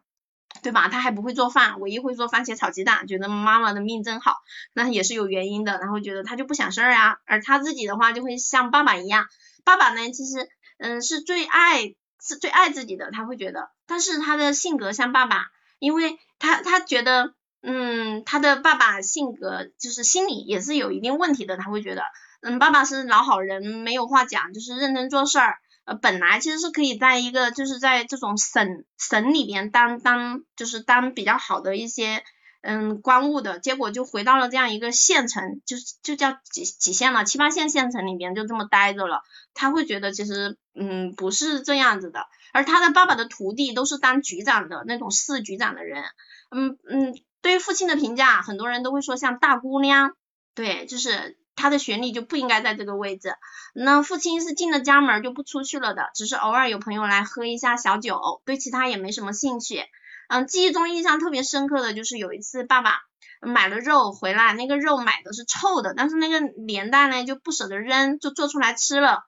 [0.63, 0.87] 对吧？
[0.89, 4.37] 他还不会做饭，唯一会做番茄炒鸡蛋，觉得妈妈的命真好，
[4.73, 9.25] 那也是有原因的，然后觉得他就不想事儿啊，而他自己的话就会像爸爸一样，
[9.63, 15.47] 爸爸呢其实嗯是最爱是最爱自己的，他会觉得，但是他的性格像爸爸，
[15.79, 17.33] 因为他他觉得。
[17.63, 22.01] 嗯，他的爸爸性格就是心理也是有一定问题的，他会觉得，
[22.41, 25.59] 嗯，爸爸是老好人，没有话讲，就是认真做事儿。
[25.85, 32.23] 呃，本来其实是可以在一个就是在这种省省里边当当就是当比较好的一些
[32.61, 39.23] 嗯官务的，结果就回到了这样一个县城，就是就叫几几县了，七八线县城里边就这么待着了。
[39.53, 46.03] 他会觉得其实嗯不是这样子的，而他的爸爸的徒弟都是当局长的那种市局长的人，
[46.51, 47.21] 嗯嗯。
[47.43, 50.15] 对于父亲的评价，很多人都会说像大姑娘，
[50.53, 53.35] 对，就是他的学历就不应该在这个位置。
[53.73, 59.85] 那父亲是进了家门就不出去了的，只是偶尔有朋友来喝一下小酒，对其他也没什么兴趣。
[60.27, 63.01] 嗯，记忆中印象特别深刻的就是有一次爸爸
[63.39, 69.23] 买了肉回来，那个肉买的是臭的，但是那个年代呢就不舍得扔，就做出来吃了。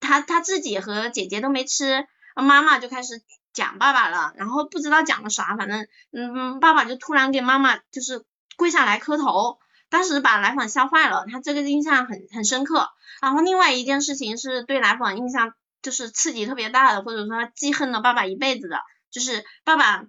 [0.00, 3.22] 他他自己和姐姐都没吃，妈妈就开始。
[3.54, 8.24] 讲爸爸了，然后不知道讲了啥，反正嗯，爸爸就突然给妈妈就是
[8.56, 9.60] 跪下来磕头，
[9.94, 12.88] 当时把来访吓坏了，他这个印象很很深刻。
[13.22, 18.80] 然后另外一件事情是对来访印象就是刺激特别大的，或者说记恨了爸爸一辈子的，
[19.12, 20.04] 就是爸爸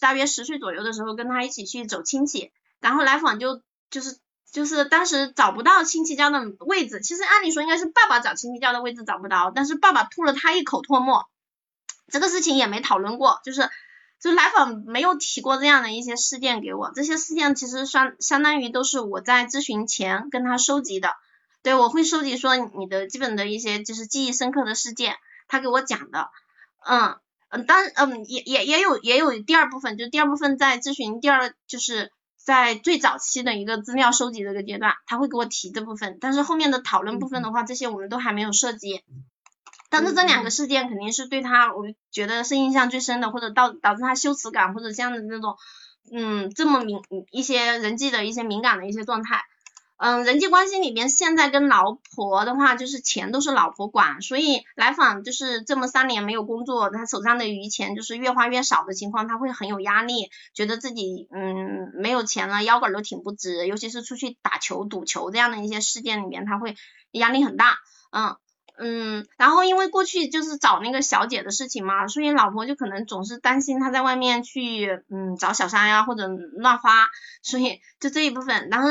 [0.00, 4.16] 大约十岁左右的时候跟他一起去走亲戚，然后来访就就是
[4.50, 11.26] 就是当时找不到亲戚家的位置，其实按理说应该是爸爸找亲戚家的位置找不到，但是爸爸吐了他一口唾沫。
[12.08, 13.68] 这个事情也没讨论过，就是
[14.26, 21.10] 就来访没有提过这样的一些事件给我，这些事件其实相相当于都是我在咨询前跟他收集的，
[21.62, 25.14] 对我会收集说你的基本的一些就是记忆深刻的事件，
[25.46, 26.28] 他给我讲的，
[26.84, 27.16] 嗯
[27.50, 39.04] 嗯，当嗯也也也有也有第二部分，就第二部分在咨询第二就是在最早期的一个资料收集这个阶段，他会给我提这部分，但是后面的讨论部分的话，这些我们都还没有涉及。
[39.88, 45.56] 但是这两个事件肯定是对他，我觉得是印象最深的，或者导导致他羞耻感或者这样的那种，
[46.12, 49.42] 嗯，这么敏一些人际的一些敏感的一些状态，
[49.96, 66.76] 嗯，人际关系里面现在跟老婆的话，就是钱都是老婆管，所以来访就是这么三年没有工作，他手上的余钱就是越花越少的情况，他会很有压力，觉得自己嗯没有钱了，腰杆都挺不直，尤其是出去打球赌球这样的一些事件里面，他会
[67.12, 67.78] 压力很大，
[68.10, 68.36] 嗯。
[68.78, 77.08] 嗯，然后因为过去就是找那个小姐的事情嘛，所以老婆就可能总是担心他在外面去嗯找小三呀或者乱花，
[77.42, 78.68] 所以就这一部分。
[78.70, 78.88] 然后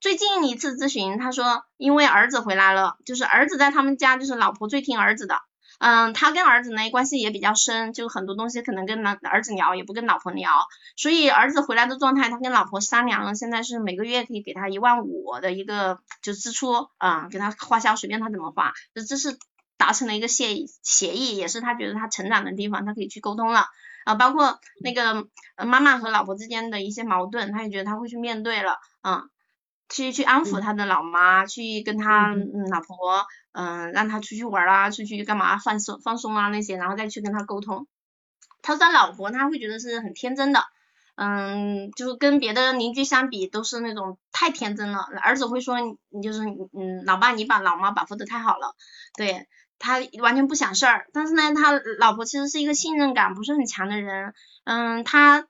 [0.00, 5.36] 最近一次咨询，他说因为儿子回来了，就是儿子在他们家，就是老婆最听儿子的。
[5.78, 10.50] 嗯，他跟儿子呢关系也比较深，就很多东西可能跟男儿子聊，也不跟老婆聊。
[10.96, 19.38] 所以儿子回来的状态，他跟老婆商量了，现在是每个月可以给他一万五的一个就支出，啊，给他花销随便他怎么花，这这是
[19.76, 23.66] 达成了一个协议，协议也是他觉得他成长的地方，他可以去沟通了。
[24.04, 25.28] 啊，包括那个
[25.64, 29.28] 妈妈和老婆之间的一些矛盾，他也觉得他会去面对了，嗯。
[29.88, 32.34] 去去安抚他的老妈，去跟他
[32.70, 37.86] 老婆，嗯，让他出去玩啊，出去干嘛放松放松啊那些，然后再去跟他沟通。
[38.60, 40.64] 他说他老婆他会觉得是很天真的，
[41.16, 45.00] 嗯，就是跟别的邻居相比都是那种太天真了。
[45.22, 48.74] 儿子会说你就是嗯，老爸你把老妈保护的太好了，
[49.16, 49.46] 对
[49.78, 51.06] 他完全不想事儿。
[51.12, 55.46] 但是呢，他老婆其实是一个信任感不是很强的人，嗯，他。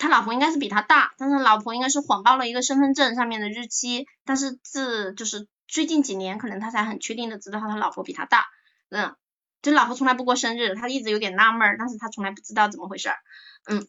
[0.00, 8.46] 他老婆应该是比他大，但是老婆应该是谎报了一个身份证上面的日期，但是自就是最近几年，可能他才很确定的知道他老婆比他大，
[8.88, 9.14] 嗯，
[9.60, 13.10] 就老婆从来不过生日，他一直有点纳闷，但是他从来不知道怎么回事，
[13.68, 13.86] 嗯，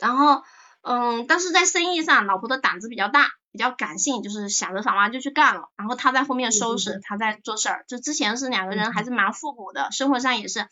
[0.00, 0.42] 然后
[0.80, 10.66] 嗯，但是在生意上，老婆的胆子比较大，比较感性，就是想着啥嘛就去干了，然后他在后面收拾，他在做事儿，就之前是两个人还是蛮互补的，生活上也是。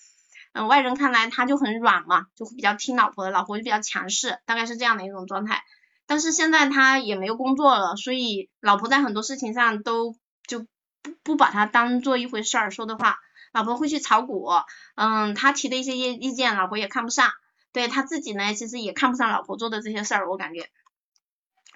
[0.53, 5.63] 嗯，外人看来他就很软嘛，就会比较听老婆的，老婆就比较强势，大概是这样的一种状态。
[6.07, 10.17] 但是现在他也没有工作了，所以老婆在很多事情上都
[10.49, 10.61] 就
[11.03, 13.17] 不不把他当做一回事儿说的话。
[13.53, 14.49] 老婆会去炒股，
[14.95, 17.31] 嗯，他提的一些意意见，老婆也看不上。
[17.73, 20.69] 对他自己呢，其实也看不上老婆做的这些事儿，我感觉。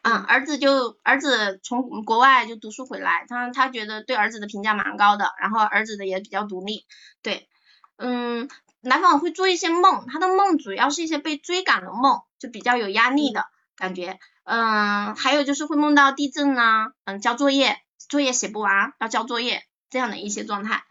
[0.03, 6.87] 嗯，儿子就儿子从国外就读书回来，他他觉得对儿子的评价蛮高的，然后儿子的也比较独立，
[7.23, 7.49] 对，
[7.97, 8.49] 嗯。
[8.85, 14.19] 来访会做一些梦，他的梦主要是一些被追赶的梦，就比较有压力的感觉。
[14.45, 20.85] 嗯，还有就是会梦到地震啊，嗯，交作业，作业写不完要交作业这样的一些状态。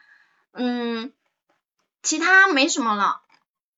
[0.53, 1.13] 嗯，
[2.01, 3.21] 其他没什么了。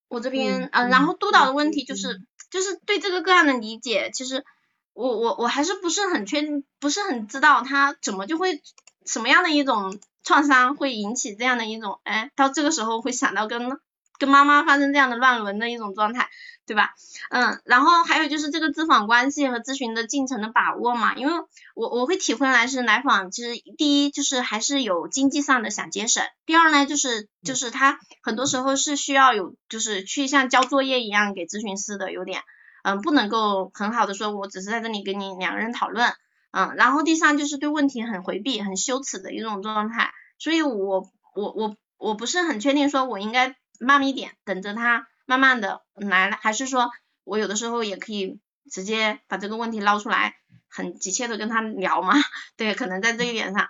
[0.07, 4.45] 我这边，嗯，然后督导的问题就是，就是对这个个案的理解，其实
[4.93, 8.61] 我我我还是不是很确定，不是很知道他怎么就会
[9.05, 13.77] 什么样的一种创伤会引起这样的一种，哎，到这个时候会想到跟。
[14.17, 16.29] 跟妈妈发生这样的乱伦的一种状态，
[16.65, 16.93] 对吧？
[17.29, 21.33] 嗯，然后还有就是这个咨访关系和咨询的进程的把握嘛，因为
[21.75, 32.41] 我我会体会来是来访，其实第一就是还是有经济上的想节省，第二呢就是就是他很多时候是需要有就是去像交作业一样给咨询师的，有点
[32.83, 36.13] 嗯不能够很好的说我只是在这里跟你两个人讨论，
[36.51, 43.55] 嗯，然后第三就是对问题很回避、很羞耻的一种状态，所以我我我我不是很确定说我应该。
[43.79, 46.91] 慢一点，等着他慢慢的来了，还是说
[47.23, 50.35] 我有的时候也可以直接把这个问题捞出来，
[50.67, 52.13] 很急切的跟他聊嘛？
[52.57, 53.69] 对，可能在这一点上，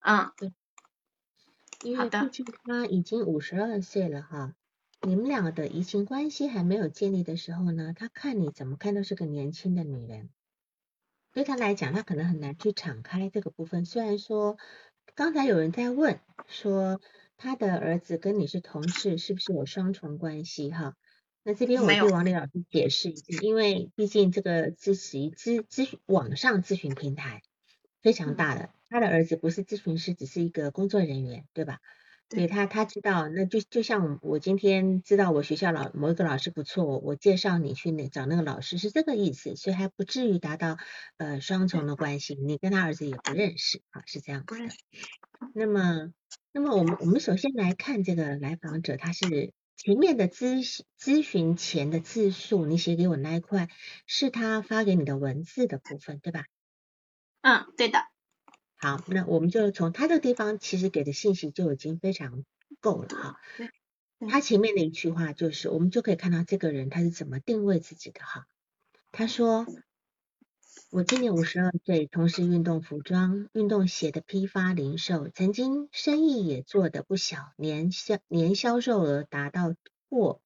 [0.00, 0.52] 嗯，对，
[1.82, 4.54] 因为毕竟他已经五十二岁了哈，
[5.02, 10.30] 你们两个的移情关系还没有建立的时候呢，他看你怎么看都是个年轻的女人，
[11.32, 13.84] 对他来讲，他可能很难去敞开这个部分。
[13.84, 14.56] 虽然说
[15.14, 17.00] 刚才有人在问说。
[17.36, 20.94] 他的儿子跟你是同事，是不是有双重关系哈？
[21.42, 27.42] 那这边我对王丽老师解释一下，因为毕竟这个咨询咨咨询网上咨询平台
[28.02, 31.78] 非常大的，他的儿子不是咨询师，只是一个工作人员，对吧？
[32.28, 40.76] 对他他知道，那就就像我今天知道我学校老某一个老师不错，我介绍你去那找那个老师是这个意思，所以还不至于达到
[41.16, 44.68] 呃双重的关系，你跟他儿子也不认识啊，是这样子的。
[45.54, 46.12] 那么。
[46.52, 53.68] 那么我们我们首先来看这个来访者，他是前面的咨咨询前的字数，你写给我那一块
[54.06, 56.46] 是他发给你的文字的部分，对吧？
[57.42, 57.98] 嗯，对的。
[58.76, 62.44] 好，那我们就从他这个地方其实给的信息就已经非常
[62.80, 63.40] 够了哈。
[64.28, 68.46] 他前面的一句话就是，我们就可以看到这个人他是怎么定位自己的哈。
[69.12, 69.66] 他说。
[70.90, 79.74] 我今年五十二岁，从事运动服装、运动鞋的批发零售，曾经生意也做得不小，年销年销售额达到
[80.08, 80.40] 过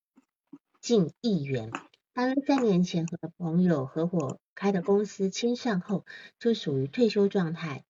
[0.81, 1.71] 近亿元。
[2.15, 6.07] 大约三年前和朋友合伙开的公司清算后，
[6.39, 7.85] 就属于退休状态。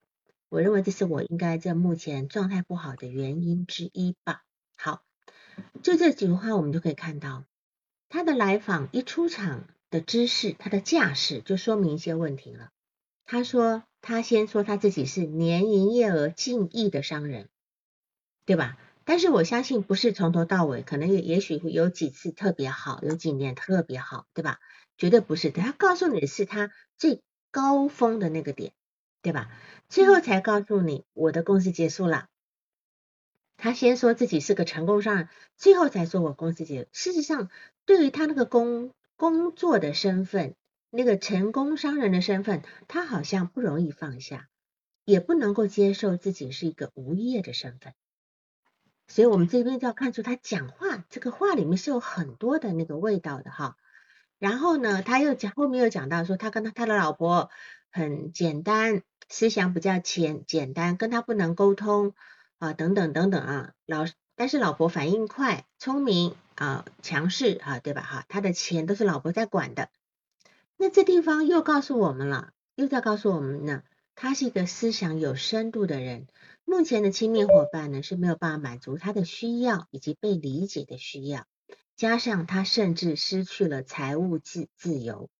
[0.50, 4.42] 我认为这是我应该在目前状态不好的原因之一吧。
[4.76, 5.02] 好，
[5.82, 7.44] 就这几句话，我们就可以看到
[8.10, 9.64] 他的来访一出场。
[9.92, 12.70] 的知识，他的架势就说明一些问题了。
[13.26, 17.48] 他说，他先说他自己是年营业额近亿的商人，
[18.46, 18.78] 对吧？
[19.04, 24.60] 但是我相信不是从头到尾，可能也也许会有几次特别好，有几年特别好，对吧？
[24.96, 25.50] 绝对不是。
[25.50, 27.20] 他告诉你的是他最
[27.50, 28.72] 高峰的那个点，
[29.22, 29.50] 对吧？
[29.88, 32.28] 最后才告诉你我的公司结束了。
[33.56, 36.88] 他先说自己是个成功商人，最后才说我公司结束。
[36.92, 37.50] 事实上，
[37.84, 40.54] 对于他那个工工作的身份，
[40.88, 44.48] 那个成功商人的身份，他好像不容易放下，
[45.04, 47.92] 也不能够接受自己是一个无业的身份。
[49.08, 53.76] 所以，我们这边就要看出他讲话这个话里面是有很多的那个味道的哈。
[54.38, 57.50] 然后呢，他又讲后面又讲到说，他跟他他的老婆
[57.90, 62.14] 很简单，思想比较简简单，跟他不能沟通。
[62.58, 64.04] 啊，等等等等啊，老
[64.34, 68.02] 但是老婆反应快、聪明啊、强势啊，对吧？
[68.02, 69.88] 哈，他的钱都是老婆在管的。
[70.76, 73.82] 那这地方又告诉我们了，又在告诉我们呢，
[74.14, 76.26] 他是一个思想有深度的人。
[76.66, 81.46] 目前的亲密伙伴呢是没有办法满足他的需要以及被理解的需要，
[81.96, 85.30] 加上他甚至失去了财务自自由，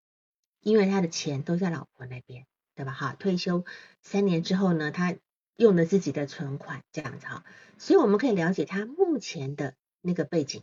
[0.61, 2.47] 因为他的钱都在老婆那边，
[2.81, 2.93] 对吧？
[2.93, 3.65] 哈，退休
[4.03, 5.17] 三年之后呢，他。
[5.57, 7.45] 用了自己的存款这样子哈，
[7.77, 10.63] 所以我们可以了解他目前的那个背景，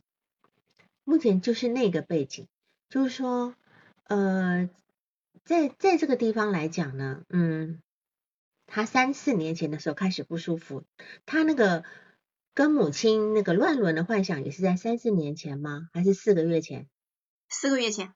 [1.03, 2.47] 目前就是那个背景，
[2.89, 3.53] 就是说，
[4.05, 4.72] 呃，
[5.45, 7.80] 在在这个地方来讲呢，嗯，
[8.65, 10.84] 他三四年前的时候开始不舒服，
[11.28, 11.84] 他那个
[12.55, 15.89] 跟母亲那个乱伦的幻想也是在三四年前吗？
[15.93, 16.88] 还是四个月前？
[17.49, 18.15] 四个月前，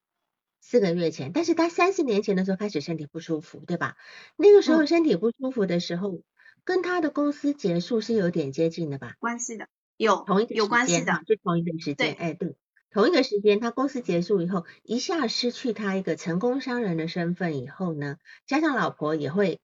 [0.62, 3.98] 四个月前，但是他三四年前的时候开始身体不舒服，对吧？
[4.38, 6.22] 那个时候身体不舒服的时候。
[6.64, 9.16] 跟他的公司结束是有点接近的吧？
[9.18, 12.14] 关系的，有同一个有关系的，就同一个时间。
[12.14, 12.56] 哎，对，
[12.92, 19.60] 同一个时间，他公司结束以后，一下失去他一个成功商人的身份以后呢，加上老婆也会，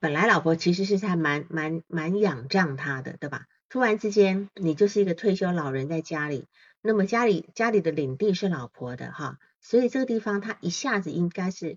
[0.00, 3.46] 本来老婆其实是他蛮蛮蛮仰仗他的，对吧？
[3.68, 6.46] 突然之间，你就是一个退休老人在家里，
[6.82, 9.38] 那么家里家里的领地是老婆的哈，
[9.68, 11.76] 所以这个地方他一下子应该是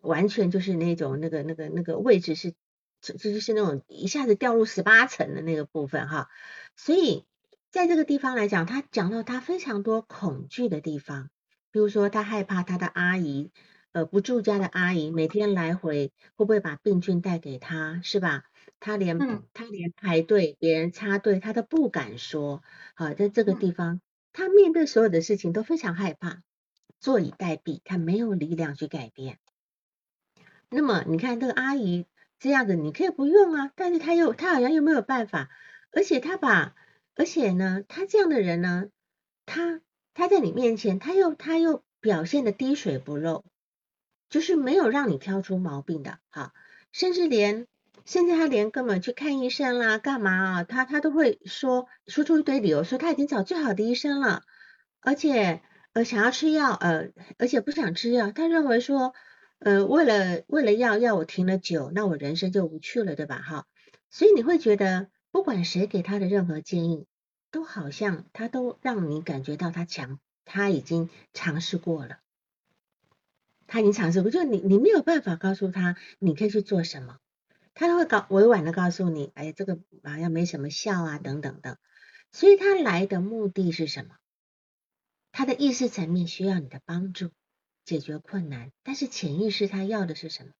[0.00, 2.54] 完全就是那种那个那个那个位置是。
[3.02, 6.28] 这这就是那种一下子掉入十八层的那个部分哈，
[6.76, 7.26] 所以
[7.70, 11.28] 在这个地方来讲，他讲到他非常多恐惧的地方，
[11.70, 13.52] 比如说他害怕他的阿姨，
[13.92, 18.44] 呃不住家的阿姨每天来回会不会把病菌带给他，是吧？
[18.80, 19.18] 他连
[19.52, 22.62] 他连排队别人插队他都不敢说，
[22.94, 24.00] 好，在这个地方
[24.32, 26.42] 他面对所有的事情都非常害怕，
[27.06, 29.38] 坐以待毙，他没有力量去改变。
[30.68, 32.06] 那么你看这个阿姨。
[32.38, 35.48] 这样子你可以不用啊，但是他又他好像又没有办法，
[35.90, 36.74] 而且他把，
[37.14, 38.88] 而且呢，他这样的人呢，
[39.46, 39.80] 他
[40.12, 43.46] 他在你面前，他又他又表现的滴水不漏，
[44.28, 46.52] 就是没有让你挑出毛病的哈，
[46.92, 47.66] 甚至连
[48.04, 54.42] 甚至他连根本去看医生啦，干嘛啊，他他都会说说出一堆理由，说他已经找最好的医生了，
[55.00, 55.62] 而且
[55.96, 59.14] 呃想要吃药，呃而且不想吃药，他认为说。
[59.58, 63.38] 呃，为了为了要要我停了酒，那我人生就无趣了，对吧？
[63.40, 63.66] 哈，
[64.10, 67.06] 所以你会觉得，不管谁给他的任何建议，
[67.50, 72.18] 都好像他都让你感觉到他强，他已经尝试过了，
[73.66, 77.16] 他已经尝试过，就你你没有办法告诉他你可以去做什么，
[77.72, 81.78] 他都会告委婉的告诉你，哎，这个好像没什么效啊，等等的。
[82.30, 84.16] 所以他来的目的是什么？
[85.36, 87.30] 他的意识层面需要你的帮助。
[87.84, 90.52] 解决困难，但是潜意识他要的是什么？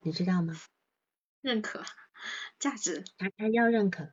[0.00, 0.60] 你知道吗？
[1.40, 1.84] 认可，
[2.58, 4.12] 价值，他他要认可，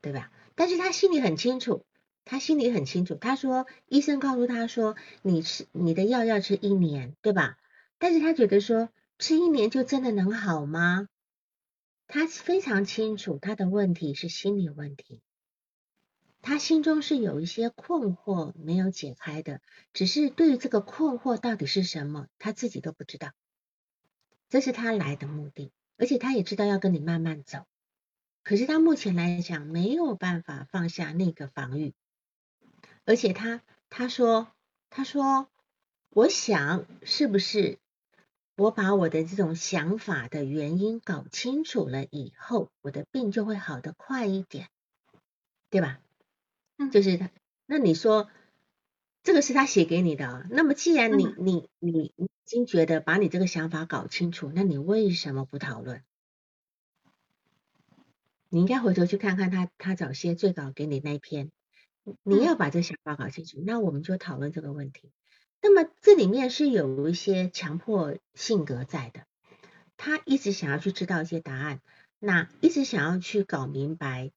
[0.00, 0.30] 对吧？
[0.54, 1.84] 但是他心里很清楚，
[2.24, 3.16] 他心里很清楚。
[3.16, 7.58] 他说，医生告诉他说，你吃你的药要吃一年，对吧？
[7.98, 11.08] 但是他觉得说，吃一年就真的能好吗？
[12.06, 15.20] 他非常清楚，他的问题是心理问题。
[16.42, 19.60] 他心中是有一些困惑没有解开的，
[19.92, 23.32] 只是对于这个困惑到底是什么，他自己都不知道。
[24.48, 27.66] 这是他来的目的，而且他也知道要跟你慢慢走。
[28.42, 31.94] 可是他目前来讲没有办法放下那个防御，
[33.04, 34.48] 而且他他说
[34.88, 35.48] 他说，
[36.08, 37.78] 我想是不是
[38.56, 44.70] 我把我的这种想法的原因搞清楚了以后，我的病就会好得快一点，
[45.68, 46.00] 对吧？
[46.88, 47.30] 就是他，
[47.66, 48.30] 那你说
[49.22, 56.02] 这个是他写给你的，那么既然你你你已经觉得把你这个想法搞清楚，那你为什么不讨论？
[58.48, 61.52] 你应该回头去看看他他早些最早给你那一篇，
[62.22, 65.12] 你要把这个想法搞清楚，那我们就讨论这个问题。
[65.60, 69.26] 那么这里面是有一些强迫性格在的，
[69.96, 71.80] 他一直想要去知道一些答案，
[72.18, 74.32] 那一直想要去搞明白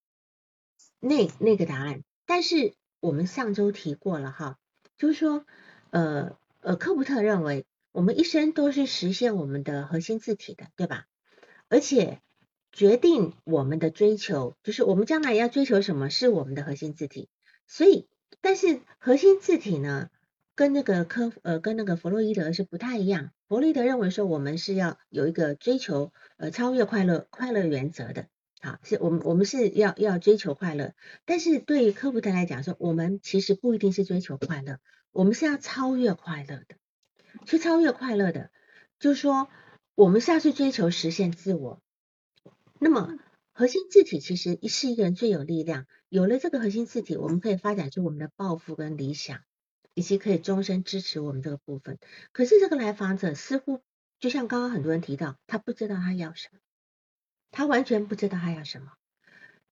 [1.00, 2.04] 那那个答案。
[2.26, 4.58] 但是我们上周提过了哈，
[4.98, 5.46] 就是说，
[5.90, 11.06] 呃呃，科普特认为我们一生都是实现我们的核心字体的，对吧？
[11.70, 12.22] 而且
[12.72, 17.30] 决定我们的追求，就是我们将来要追求什么是我们的核心字体。
[17.68, 18.08] 所以，
[18.42, 20.10] 但是核心字体呢，
[20.56, 23.32] 跟那个科呃跟那个弗洛伊德是不太一样。
[23.48, 28.28] 弗洛伊德认为说，我们是要有一个追求呃超越快乐快乐原则的。
[28.64, 30.94] 好，是我们我们是要要追求快乐，
[31.26, 34.80] 但是对于科普特来讲说，我们其实不一定是追求快乐，
[35.12, 36.78] 我们是要超越快乐的，
[37.46, 38.52] 去超越快乐的，
[39.00, 39.50] 就是说
[39.96, 41.82] 我们是要去追求实现自我。
[42.80, 43.20] 那么
[43.52, 49.42] 核心字体其实是一个人最有力量，有了这个核心字体，我们可以发展出我们的抱负跟理想，
[49.94, 52.00] 以及可以终身支持我们这个部分。
[52.32, 53.82] 可是这个来访者似乎
[54.22, 56.60] 就像刚刚很多人提到，他不知道他要什么。
[57.54, 58.92] 他完全不知道他要什么，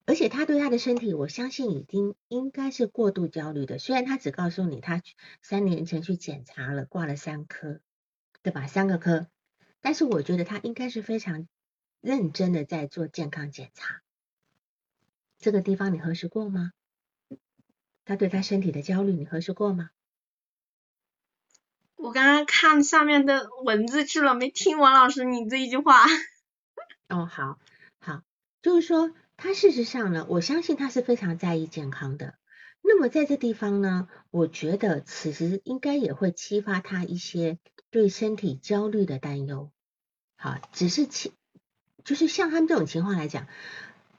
[0.06, 3.80] 而且他对他的身体，我相信已经应该是过度焦虑的。
[3.80, 5.02] 虽然他只告诉你他
[5.42, 7.82] 三年前去检查了，挂了三科，
[8.44, 8.68] 对吧？
[8.68, 9.28] 三个科，
[9.82, 11.48] 但是我觉得他应该是非常
[12.02, 14.02] 认真的在做健康检查。
[15.40, 16.72] 这个地方你核实过吗？
[18.06, 19.90] 他对他身体的焦虑，你核实过吗？
[21.96, 26.06] 我刚刚看下面的文字去了，没听王老师你这一句话。
[27.10, 27.60] 哦，好。
[28.62, 32.36] 就是说，他事实上呢，我相信他是非常在意健康的。
[32.84, 37.59] 那么在这地方呢，我觉得此时应该也会激发他一些
[37.89, 39.72] 对身体焦虑的担忧。
[40.36, 41.32] 好，只是其
[42.03, 43.47] 就是像他们这种情况来讲，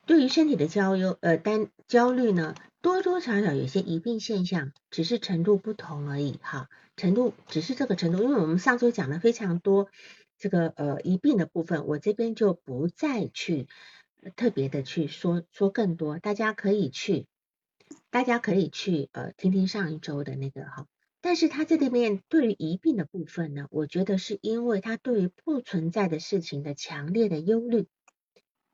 [0.07, 6.38] 对于身体的焦忧呃担焦虑呢，多多少少有些疑病现象，只是程度不同而已。
[6.43, 9.88] 哈，程度只是这个程度，因为我们上周讲了非常多。
[10.38, 13.68] 这个呃疑病的部分，我这边就不再去
[14.37, 17.27] 特别的去说说更多，大家可以去，
[18.11, 20.87] 大家可以去呃听听上一周的那个哈。
[21.20, 27.87] 但是他这里面对于疑病的部分呢，我觉得是因为他对于不存在的事情的强烈的忧虑，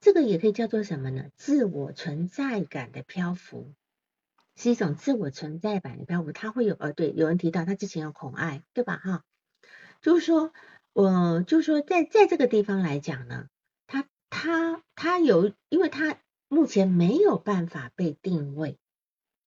[0.00, 1.26] 这个也可以叫做什么呢？
[1.36, 3.72] 自我存在感的漂浮，
[4.56, 6.32] 是一种自我存在感的漂浮。
[6.32, 9.24] 他会有呃对，有人提到他之前有恐爱，对吧哈？
[10.00, 10.52] 就是说。
[10.94, 13.46] 我就说，在在这个地方来讲呢，
[14.30, 16.18] 他他有，因为他
[16.48, 18.78] 目前没有办法被定位，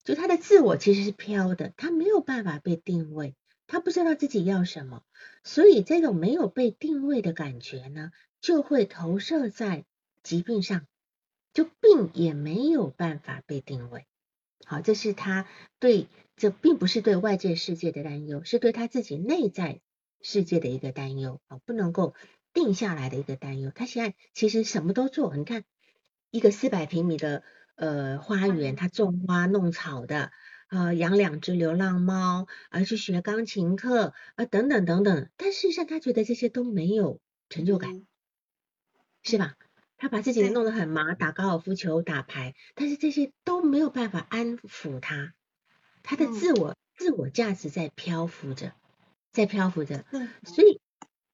[0.04, 3.36] 就他的自我其实是飘的，他没有办法被定位，
[3.68, 5.04] 他不知道自己要什么，
[5.44, 9.86] 所以这种没有被定位的感觉呢，就会投射在
[10.24, 10.86] 疾病上，
[11.54, 14.06] 就病也没有办法被定位。
[14.66, 15.48] 好，这是他
[15.80, 19.82] 对这并不是对外界世界的担忧，是对他自己内在。
[20.24, 22.14] 世界的一个担忧啊，不能够
[22.54, 23.72] 定下来的一个担忧。
[23.74, 25.64] 他现在其实什么都做，你看
[26.30, 27.43] 一个四百平米的
[27.76, 30.32] 呃花园，他种花弄草的，
[30.70, 35.30] 呃养两只流浪猫，而去学钢琴课啊等等等等。
[35.38, 38.06] 但事实上他觉得这些都没有成就感，
[39.24, 39.56] 是吧？
[39.97, 45.34] 他把自己弄得很忙，打高尔夫球、打牌，但是这些都没有办法安抚他，
[46.04, 48.74] 他的自我自我价值在漂浮着。
[49.32, 50.04] 在漂浮着，
[50.43, 50.82] 所以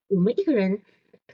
[0.07, 0.83] 我们一个人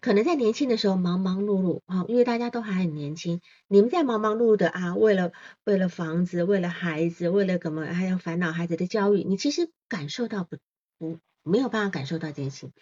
[0.04, 3.40] 可能在年轻的时候忙忙碌碌啊，因为大家都还很年轻。
[3.70, 5.32] 你们在忙忙碌碌的啊，为了
[5.64, 10.58] 为了房子，为了孩子，为了什么还要烦恼孩子的教育，你其实感受到不
[11.00, 12.74] 不没有办法感受到这件事情。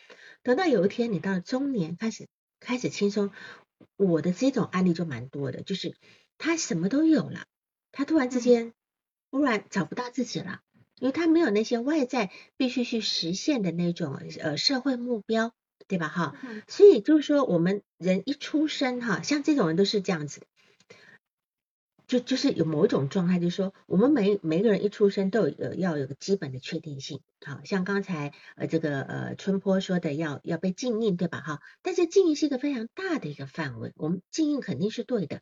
[0.41, 2.27] 等到有一天你到了中年，开始
[2.59, 3.29] 开始轻松，
[3.97, 5.95] 我的这种案例就蛮多的，就是
[6.39, 7.45] 他什么都有了，
[7.91, 8.73] 他突然之间
[9.29, 10.61] 忽然找不到自己了。
[10.99, 15.51] 因为他没有那些外在必须去实现的那种呃社会目标，
[15.91, 16.37] 对吧哈？
[16.69, 20.39] 所以就是说，我们人一出生哈，像这种人都是这样子。
[22.07, 31.59] 就就是有某一种状态，就是说，我们每每个人一出生都有呃要有个基本的确定性，好像刚才呃这个呃春坡说的要要被禁印，对吧哈？
[31.81, 35.41] 但是禁印是一个非常大的一个范围，我们禁印肯定是对的，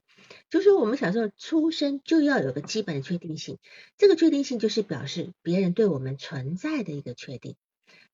[0.49, 3.59] 就是说我们小时候出生就要有个基本的确定性，
[3.97, 7.55] 这个确定性就是表示别人对我们存在的一个确定，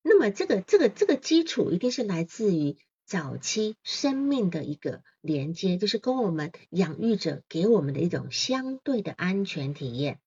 [0.07, 2.77] 那么这个这个这个基础一定是来自于。
[3.07, 10.19] 早期生命的一个连接，就是跟我们养育者给我们的一种相对的安全体验，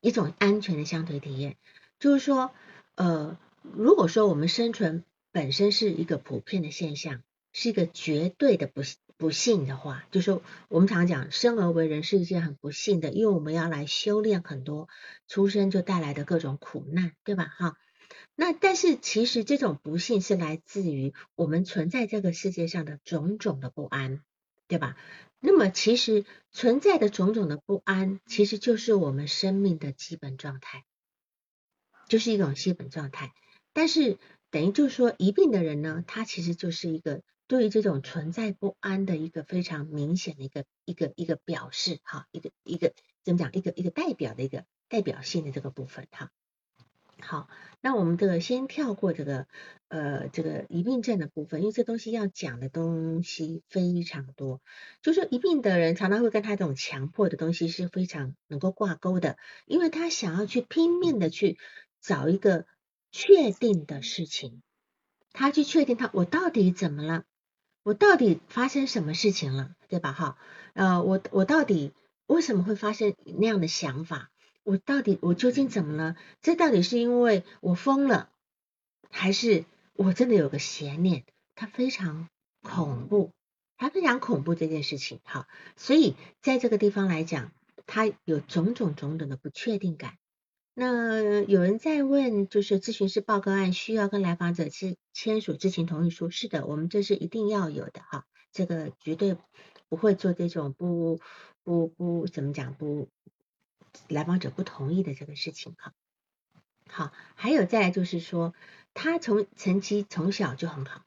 [0.00, 1.58] 一种安全的相对体验。
[1.98, 2.52] 就是说，
[2.94, 7.22] 呃，如果说我们生存本身是一个普遍的现象，
[7.52, 8.80] 是一个绝对的不
[9.18, 14.88] 不幸的话，就是说我们常讲生而为人是一件很不幸的，因为我们要来修炼很多
[15.28, 17.44] 出生就带来的各种苦难，对吧？
[17.44, 17.76] 哈。
[18.34, 24.22] 那但是其实这种不幸是来自于我们存在这个世界上的种种的不安，
[24.66, 24.96] 对吧？
[25.40, 30.84] 那么其实存在的种种的不安，其实就是我们生命的基本状态，
[32.08, 33.32] 就是一种基本状态。
[33.72, 34.18] 但是
[34.50, 46.30] 等于就是说，一病的人呢，他其实就是一个对于这种存在不安的一个非常明显的一个一个一个表示哈，一个一个怎么讲，一个一个代表的一个代表性的这个部分哈。
[47.20, 47.48] 好，
[47.80, 49.46] 那我们这个先跳过这个
[49.88, 54.60] 呃这个疑病症的部分，因为这东西要讲的东西非常多。
[55.02, 61.58] 就是疑病的人常常会跟他这种强迫的东西是非常能够挂钩的，因为他想要去拼命的去
[62.00, 62.66] 找一个
[63.12, 64.62] 确定的事情，
[65.32, 67.24] 他去确定他我到底怎么了，
[67.82, 70.12] 我到底发生什么事情了，对吧？
[70.12, 70.38] 哈，
[70.74, 71.92] 呃，我我到底
[72.26, 74.29] 为什么会发生那样的想法？
[74.62, 76.16] 我到底我究竟怎么了？
[76.42, 78.30] 这到底是因为我疯了，
[79.10, 81.24] 还是我真的有个邪念？
[81.54, 82.28] 它非常
[82.62, 83.30] 恐怖，
[83.76, 85.20] 它非常恐怖这件事情。
[85.24, 85.46] 好，
[85.76, 87.52] 所以在这个地方来讲，
[87.86, 90.18] 它有种种种种的不确定感。
[90.74, 96.30] 那有人在问，就是咨询师报告案需要跟来访者签签署知情同意书？
[96.30, 99.36] 是的，我们这是一定要有的哈，这个绝对
[99.88, 101.18] 不会做这种不
[101.64, 103.08] 不不怎么讲不。
[104.08, 105.92] 来访者不同意的这个事情，哈，
[106.88, 108.54] 好，还有再就是说，
[108.94, 111.02] 他从成绩从小就很好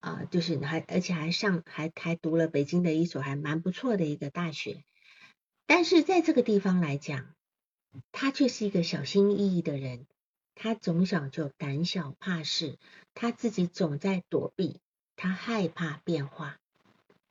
[0.00, 4.84] 啊，就是还而且还上还还读了北京的一所还蛮不错的一个大学，
[5.66, 7.34] 但是在这个地方来讲，
[8.10, 10.06] 他却是一个小心翼翼的人，
[10.54, 12.78] 他从小就胆小怕事，
[13.14, 14.80] 他自己总在躲避，
[15.16, 16.58] 他害怕变化，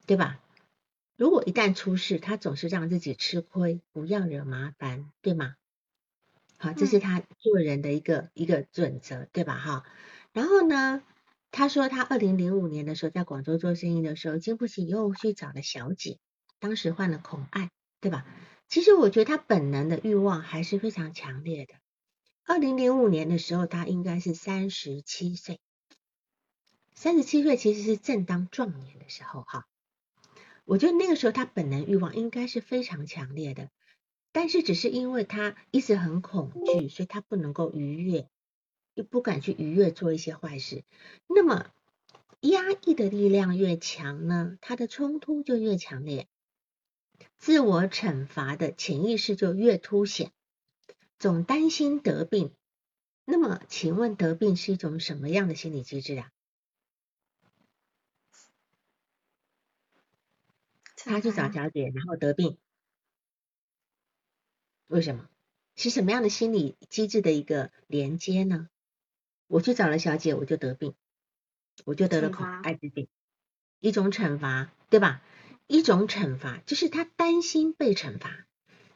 [0.06, 0.40] 对吧？
[1.22, 5.54] 如果一旦出事，他总是让自己吃亏，不要惹麻烦，对吗？
[6.58, 9.56] 好，这是他做人的一个一个准则，对吧？
[9.60, 9.86] 哈，
[10.34, 11.04] 然后呢，
[11.52, 16.18] 他说他二零零五年的时候在广州做生意的时候，经不起又去找了小姐，
[16.58, 17.70] 当时患了恐爱，
[18.00, 18.26] 对吧？
[18.68, 21.76] 其实我觉得他本能的欲望还是非常强烈的。
[22.46, 25.60] 二零零五年的时候，他应该是三十七岁，
[26.96, 29.68] 三十七岁其实是正当壮年的时候，哈。
[30.72, 33.70] 我觉得那个时候他本能欲望应该是非常强烈的，
[34.32, 38.30] 但是只是因为他一直很恐惧，所以他不能够逾越，
[38.94, 40.86] 又不敢去逾越做一些坏事。
[41.28, 41.70] 那么
[42.40, 46.30] 压抑的力量越强呢，他的冲突就越强烈，
[47.38, 50.32] 自我惩罚的潜意识就越凸显，
[51.20, 52.54] 总担心得病。
[53.26, 56.32] 那么请问得病是一种什么样的心理机制啊？
[61.06, 62.58] 他去找小姐，然后得病，
[64.88, 65.28] 为什么？
[65.76, 68.68] 是什么样的心理机制的一个连接呢？
[69.48, 70.94] 我去找了小姐，我就得病，
[71.86, 73.08] 我就得了恐艾滋病，
[73.80, 75.24] 一种惩罚，对吧？
[75.68, 78.46] 一种惩罚就是他担心被惩罚，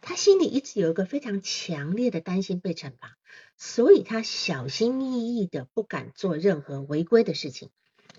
[0.01, 3.18] 他心里一直有一个非常强烈的担心被惩罚，
[3.56, 7.72] 所以他小心翼翼的不敢做任何违规的事情。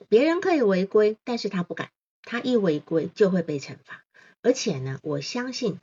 [0.08, 1.90] 别人可以违规，但是他不敢。
[2.26, 4.04] 他一违规就会被惩罚，
[4.42, 5.80] 而且呢，我相信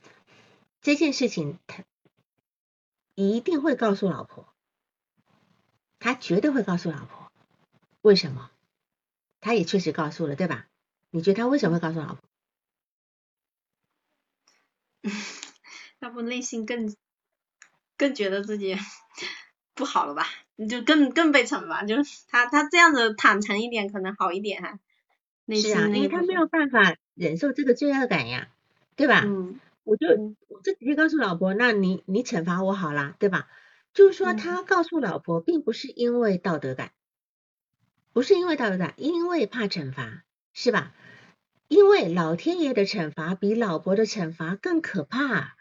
[0.82, 1.82] 这件事情他
[3.16, 4.46] 一定会告诉老婆，
[5.98, 7.32] 他绝对会告诉老婆。
[8.02, 8.50] 为什么？
[9.40, 10.66] 他也确实告诉了，对吧？
[11.10, 12.18] 你觉得他为什么会告诉老婆？
[16.00, 16.94] 要不内心更
[17.96, 18.76] 更觉得自己
[19.74, 20.26] 不好了吧？
[20.56, 24.78] 你就更更被惩罚，就是他他这样子坦诚一点可能好一点哈。
[25.52, 28.48] 是啊，因为他没有办法忍受这个罪恶感呀，
[28.96, 29.22] 对吧？
[29.26, 30.06] 嗯，我就
[30.48, 33.48] 我就直接告诉老婆，那你你惩罚我好了，对吧？
[33.92, 36.92] 就是说他告诉老婆，并不是因为道德感，
[38.12, 40.94] 不是因为道德感，因为怕惩罚，是吧？
[41.68, 45.56] 因为老天爷的惩罚比老婆的惩罚更可怕。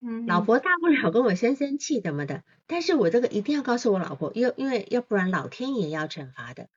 [0.00, 6.68] 嗯，老婆大不了跟我生生气怎么的，但是我这个一定要告诉我老婆，因因为要不然老天爷要惩罚的。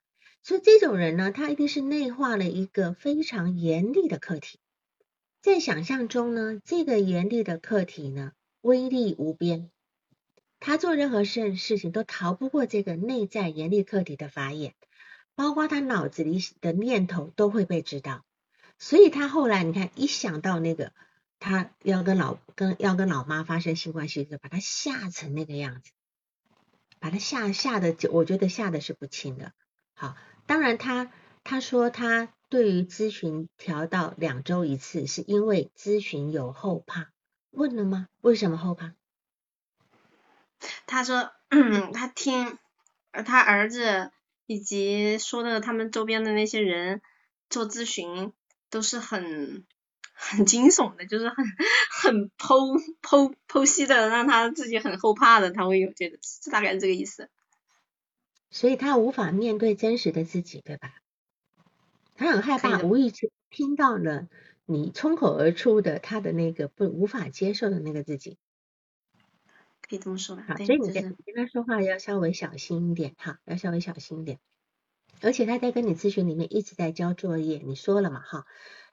[0.41, 4.59] 所以这种人呢，他一定是内化了一个非常严厉的课题，
[5.41, 8.31] 在想象中呢，这个严厉的课题呢，
[8.61, 9.69] 威力无边，
[10.59, 14.73] 他做任何事事情都逃不过这个内在严厉课题的法眼，
[15.35, 18.25] 包括他脑子里的念头都会被知道，
[18.79, 20.93] 所以他后来你看，一想到那个
[21.37, 25.91] 他要跟老跟要跟老妈发生性关系，就把他吓成那个样子，
[26.99, 29.53] 把他吓吓的，就我觉得吓的是不轻的，
[29.99, 30.15] 好。
[30.45, 31.11] 当然，他
[31.43, 37.11] 他说他对于咨询调到两周一次，是因为咨询有后怕。
[37.51, 38.07] 问了吗？
[38.21, 38.93] 为什么后怕？
[40.87, 41.31] 他说
[41.93, 42.57] 他听
[43.25, 44.11] 他儿子
[44.45, 47.01] 以及说的他们周边的那些人
[47.49, 48.31] 做咨询
[48.69, 49.65] 都是很
[50.13, 51.45] 很惊悚的，就是很
[51.91, 56.17] 很剖剖剖析的，让他自己很后怕的，他会有这个，
[56.51, 57.29] 大概是这个意思。
[58.49, 60.93] 所以他无法面对真实的自己，对吧？
[62.15, 64.27] 他很害怕无意之听到了
[64.65, 68.37] 你冲口而出的他的那个不无法接受的那个自己。
[69.81, 74.39] 可以这么说吧好，，所以你就是跟你跟他说话要稍微小心一点哈，要稍微小心一点。
[75.21, 78.45] 而且他在跟你咨询里面一直在交作业，你说了嘛哈，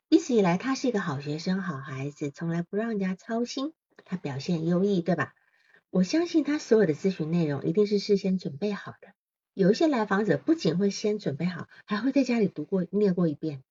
[0.08, 5.34] 一直以来他是一个好学生、好孩子，从来不让人家操心，他表现优异，对吧？
[5.90, 9.15] 我相信他所有的咨询内容一定是事先准备好的。
[9.56, 13.62] 有一些来访者不仅会先准备好，还会在家里读过、念过一遍，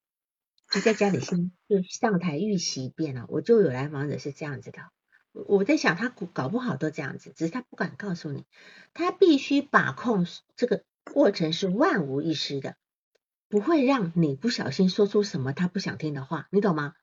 [0.72, 3.28] 就在家里先就上台预习一遍了。
[3.30, 4.80] 我就有来访者是这样子的，
[5.32, 8.46] 我在想他搞不好都这样子，只是他不敢告诉你，
[8.96, 10.26] 他必须把控
[10.56, 12.78] 这个过程是万无一失的，
[13.48, 16.96] 不会让你不小心说出什么他不想听的话，你懂吗？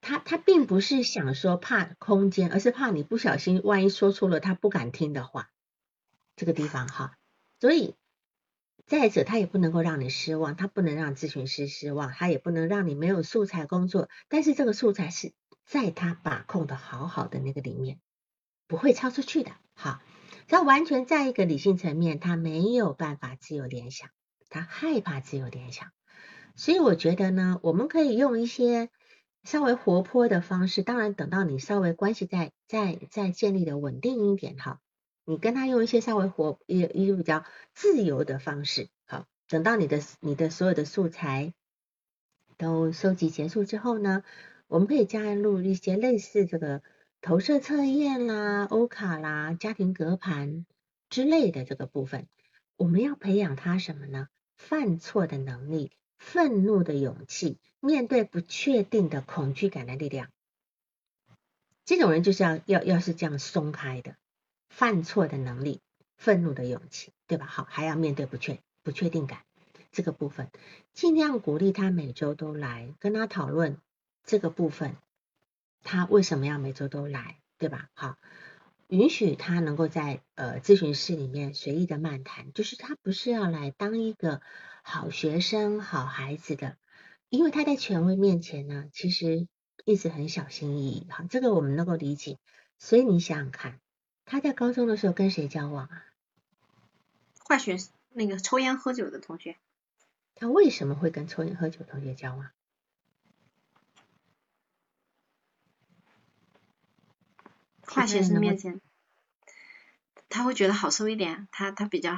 [0.00, 5.52] 他他并不是想说怕空间，而是怕你不小心万一说出了他不敢听的话，
[6.34, 7.16] 这个地方哈，
[7.60, 7.94] 所以
[8.86, 15.32] 再者他也不能够让你失望，他不能让咨询师失望，他也不能让你没有素材工作，但是这个素材是
[15.66, 18.00] 在他把控的好好的那个里面，
[18.66, 19.50] 不会超出去的。
[19.74, 20.00] 好，
[20.46, 24.08] 他完全在一个理性层面，他没有办法自由联想，
[24.48, 25.90] 他害怕自由联想，
[26.56, 28.88] 所以我觉得呢，我们可以用一些
[29.42, 34.80] 稍微活泼的方式，当然等到你稍微关系再再再建立的稳定一点哈，
[35.28, 41.52] 你跟他用一些稍微活一一个比较自由的方式，好，等到你的你的所有的素材
[42.56, 44.24] 都收集结束之后呢，
[44.68, 46.82] 我们可以加入一些类似这个
[47.20, 50.64] 投射测验啦、欧卡啦、家庭隔盘
[51.10, 52.26] 之类的这个部分，
[52.78, 54.28] 我们要培养他什么呢？
[54.56, 60.30] 犯错的能力、愤怒的勇气、面对不确定的恐惧感的力量。
[61.84, 64.16] 这种人就是要要要是这样松开的，
[64.78, 65.80] 犯错的能力、
[66.16, 67.46] 愤怒的勇气，对吧？
[67.46, 69.42] 好，还要面对不确不确定感
[69.90, 70.52] 这个部分，
[70.92, 73.80] 尽量鼓励他每周都来跟他讨论
[74.22, 74.94] 这个部分，
[75.82, 77.88] 他为什么要每周都来，对吧？
[77.92, 78.18] 好，
[78.86, 84.40] 允许他能够在呃咨询室里面随意的漫谈，就是他不是要来当一个
[84.84, 86.76] 好学生、好孩子的，
[87.30, 89.48] 因为他在权威面前呢，其实
[89.84, 92.38] 一直很小心翼翼，哈，这个我们能够理解。
[92.78, 93.80] 所以你想想看，
[94.30, 96.04] 他在高中的时候跟谁交往啊？
[97.48, 97.78] 坏学
[98.10, 99.56] 那个抽烟喝酒的同学，
[100.34, 102.50] 他为什么会跟抽烟喝酒同学交往？
[107.86, 108.82] 坏学生面前，
[110.28, 112.14] 他会觉得好受一点，他他比较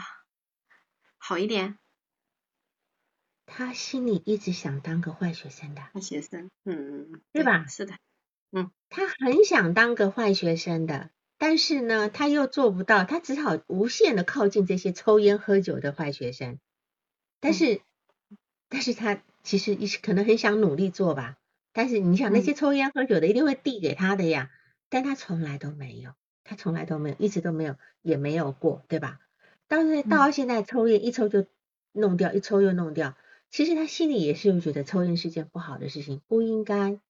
[1.16, 1.78] 好一点。
[3.46, 7.96] 他心里一直想当个坏学生的，坏学生，嗯嗯，对吧是的，
[8.50, 11.10] 嗯他很想当个坏学生的，
[11.40, 16.58] 但是呢，他又做不到，他只好无限的靠近这些抽烟喝酒的坏学生。
[17.40, 17.80] 但是，
[18.68, 21.38] 但是他其实一可能很想努力做吧。
[21.72, 24.50] 但是你想，那些抽烟喝酒的一定会递给他的呀，
[24.90, 26.10] 但他从来都没有，
[26.44, 29.18] 他从来都没有，一直都没有，也没有过，对吧？
[29.66, 31.46] 到现到现在抽烟一抽就
[31.92, 33.16] 弄掉，一抽又弄掉。
[33.48, 37.00] 其实他心里也是会觉得抽烟是件不好的事情，不应该，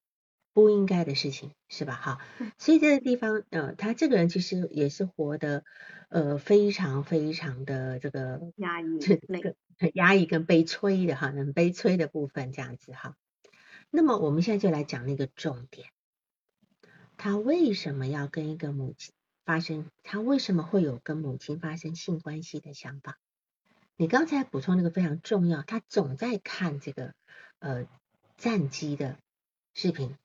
[0.53, 1.95] 不应该的事情，是吧？
[1.95, 2.19] 哈，
[2.59, 5.65] 所以这个地方，呃，他这个人其实也是活得，
[6.09, 13.17] 呃，非常非常的这个压抑这个很压抑跟悲催的哈，很悲催的部分这样子哈。
[13.91, 15.89] 那么我们现在就来讲那个重点，
[17.17, 19.13] 他为什么要跟一个母亲
[19.45, 19.91] 发生？
[20.03, 23.19] 他为什么会有跟母亲发生性关系的想法？
[23.97, 27.15] 你刚才补充那个非常重要，他总在看这个
[27.59, 27.87] 呃
[28.37, 29.19] 战机的
[29.75, 30.17] 视频，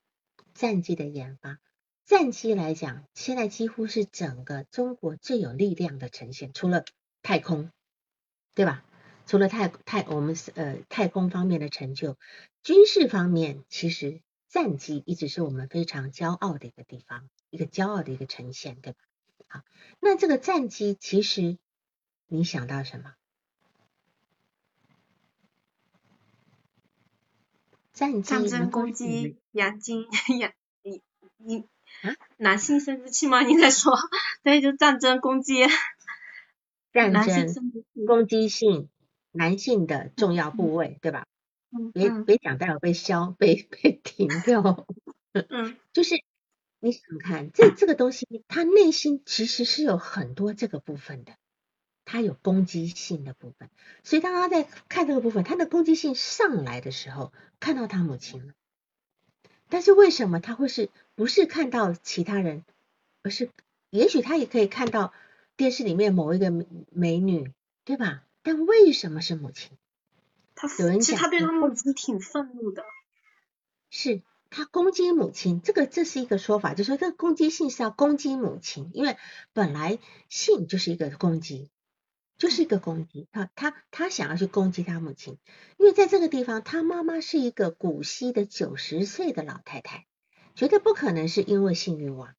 [0.56, 1.60] 战机的研发。
[2.06, 6.86] 战机来讲，现在几乎是整个中国最有力量的呈现，除了
[7.22, 7.72] 太空，
[8.56, 8.84] 对吧？
[9.28, 12.18] 除了太太我们是呃太空方面的成就，
[12.64, 19.00] 军事方面其实战机一直是我们非常骄傲的一个地方，一个骄傲的一个呈现，对吧？
[19.48, 19.62] 好，
[20.00, 21.58] 那这个战机其实
[22.28, 23.16] 你想到什么？
[27.96, 30.06] 战战争攻击阳精
[30.40, 30.52] 阳
[30.84, 31.02] 你
[31.38, 31.64] 你
[32.04, 33.42] 啊男性生殖器吗？
[33.42, 33.98] 你在说？
[34.44, 35.56] 对，就战争攻击
[36.94, 37.56] 战争。
[38.06, 38.90] 攻击性
[39.32, 41.26] 男性的重要部位，对吧？
[41.72, 44.86] 嗯别嗯别讲待会被消被被停掉，
[45.34, 46.16] 嗯 就是
[46.80, 51.34] 你想想看，这这个东西，他内心其实是有很多这个部分的，
[52.06, 53.70] 他有攻击性的部分，
[54.04, 58.54] 所以当他在看这个部分，他的攻击性上来的时候，看到他母亲了，
[59.68, 62.64] 但是为什么他会是不是看到其他人，
[63.24, 63.50] 而是
[63.90, 65.14] 也许他也可以看到
[65.58, 67.52] 电视里面某一个美美女，
[67.84, 68.24] 对吧？
[68.44, 69.72] 但为什么是母亲？
[70.54, 72.84] 他有人其实他对他母亲挺愤怒的。
[73.90, 79.18] 是他攻击母亲，这个这是一个说法，就是说这个攻击性是要攻击母亲，因为
[79.54, 80.00] 本来
[80.30, 81.70] 性就是一个攻击，
[82.38, 83.28] 就是一个攻击。
[83.32, 85.38] 他他他想要去攻击他母亲，
[85.78, 90.06] 因为在这个地方，他妈妈是一个古稀的九十岁的老太太，
[90.56, 92.36] 绝对不可能是因为性欲望，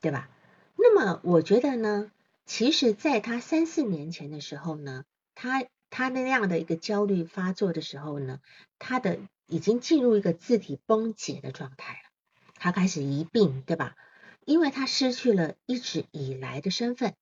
[0.00, 0.28] 对吧？
[0.76, 2.10] 那么我觉得呢，
[2.44, 5.04] 其实在他三四年前的时候呢，
[5.34, 8.40] 他他那样的一个焦虑发作的时候呢，
[8.78, 12.10] 他的已经进入一个字体崩解的状态了，
[12.54, 13.96] 他开始疑病，对吧？
[14.44, 17.14] 因为他失去了一直以来的身份，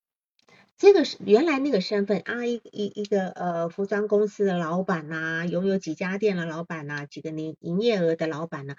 [0.76, 8.74] 这个是原来那个身份啊，一一一个呃服装公司的老板呐，拥有几家店的老板呐，几个年营业额的老板呢，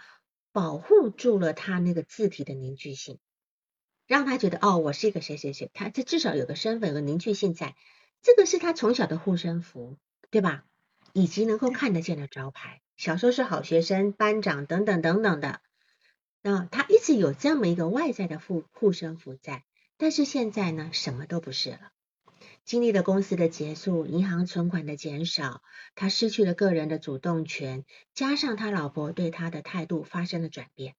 [0.52, 3.20] 保护住了他那个字体的凝聚性。
[4.08, 7.76] 让他觉得哦，我是一个谁谁谁，他这至少有个身份，有个凝聚性在，
[8.22, 9.98] 这个是他从小的护身符，
[10.30, 10.66] 对吧？
[11.14, 15.62] 以及能够看得见的招牌，小时候是好学生、班长等等等等的，
[16.42, 19.64] 那他一直有这么一个外在的护护身符在，
[19.98, 21.92] 但是现在呢，什么都不是了，
[22.66, 25.62] 经历了公司的结束，银行存款的减少，
[25.96, 30.96] 他失去了个人的主动权，加上他老婆对他的态度发生了转变。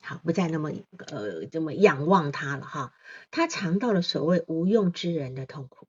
[0.00, 0.70] 好，不再那么
[1.08, 2.94] 呃这么仰望他了哈，
[3.30, 5.86] 他尝到了所谓无用之人的痛苦，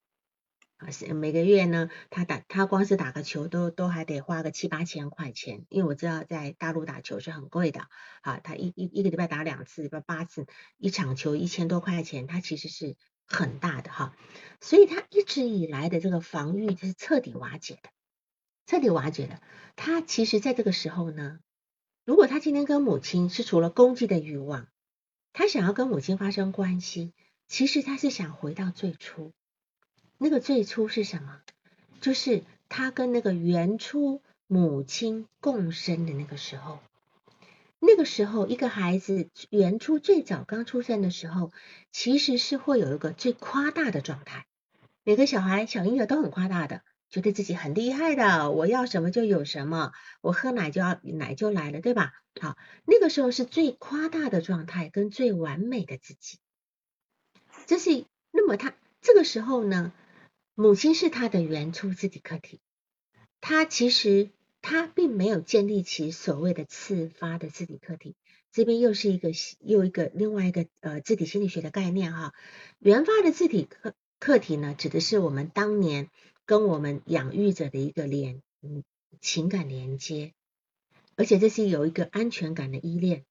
[0.79, 7.81] 啊，是每个月呢，他打他光是打个球都都还得花个七八千块钱，因为我知道在大陆打球是很贵的
[8.21, 12.95] 啊，他一一一个礼拜打两次，礼拜八次，一场球一千多块钱，他其实是
[13.27, 14.15] 很大的哈，
[14.61, 17.89] 所以他一直以来的这个防御是彻底瓦解的，
[18.65, 19.41] 彻底瓦解的，
[19.75, 21.39] 他其实在这个时候呢。
[22.05, 24.67] 如果他今天跟母亲是除了攻击的欲望，
[25.31, 27.13] 他想要跟母亲发生关系，
[27.47, 29.31] 其实他是想回到最初。
[30.19, 31.41] 那个最初是什么？
[32.01, 36.79] 就是他跟那个原初母亲共生的那个时候。
[37.79, 41.51] 那个时候，一个孩子原初最早刚出生的时候，
[41.91, 44.45] 其实是会有一个最夸大的状态。
[45.03, 46.81] 每个小孩、小婴儿都很夸大的。
[47.09, 52.13] 觉得自己很厉害的，我要什么就有什么，我喝奶就要奶就来了，对吧？
[52.39, 52.55] 好，
[52.85, 56.37] 那个时候是最夸大的状态跟最完美的自己。
[57.65, 59.91] 这是那么他这个时候呢，
[60.61, 62.59] 母亲是他的原初自体客体，
[63.39, 64.29] 他其实
[64.61, 68.17] 他并没有建立起所谓的次发的自体客体。
[68.51, 69.31] 这边又是一个
[69.61, 72.33] 又一个另外一个呃自体心理学的概念哈，
[72.77, 76.09] 原发的自体客客体呢，指的是我们当年。
[76.45, 78.83] 跟我们养育者的一个连嗯
[79.21, 80.33] 情感连接，
[81.15, 83.23] 而且这是有一个安全感的依恋，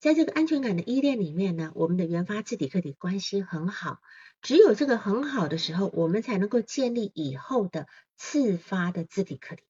[0.00, 4.00] 在这个安全感的依恋里面呢，我们的原发自体客体关系很好，
[4.44, 9.64] 只有这个很好的时候，我们才能够建立以后的次发的自体客体，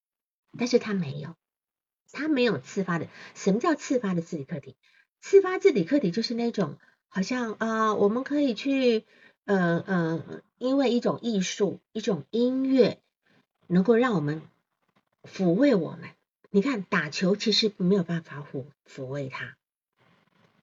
[0.59, 1.35] 但是他没有，
[2.13, 3.09] 他没有次发的。
[3.35, 4.77] 什么叫次发的自体客体？
[5.23, 6.77] 次发自体客体就是那种
[7.09, 9.07] 好像啊，我们可以去。
[9.47, 13.03] 呃呃，因为一种艺术，一种音乐，
[13.67, 14.41] 能够让我们
[15.23, 16.09] 抚慰我们。
[16.49, 19.59] 你看，打球其实没有办法抚抚慰他，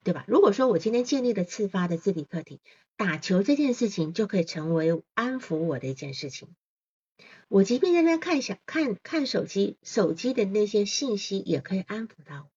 [0.04, 0.24] 对吧？
[0.26, 2.60] 如果说我今天建立了次发的自体客体，
[2.96, 6.48] 打球这件事情就可以成为安抚我的一件事情。
[7.48, 12.50] 我即便在那看小看看手机，手机的那些信息也可以安抚到我，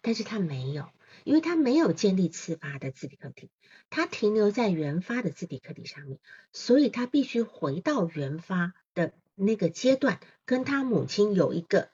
[0.00, 0.88] 但是他没有。
[1.24, 3.50] 因为他没有建立次发的自体课题，
[3.90, 6.18] 他停留在原发的自体课题上面，
[6.52, 11.90] 所以他必须回到原发的那个阶段，跟他母亲有一个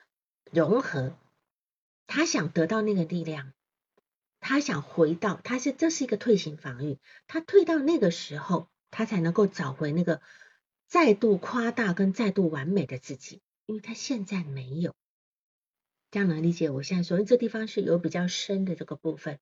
[0.53, 1.17] 融合。
[2.07, 3.53] 他想得到那个力量，
[4.47, 10.21] 他想回到，他是这是一个退行防御，他退到那个时候，他才能够找回那个
[10.87, 14.95] 再度夸大跟再度完美的自己，因为他现在没有。
[16.11, 19.39] 这样能理解我现在说，因为这地方是有比较深的这个部分，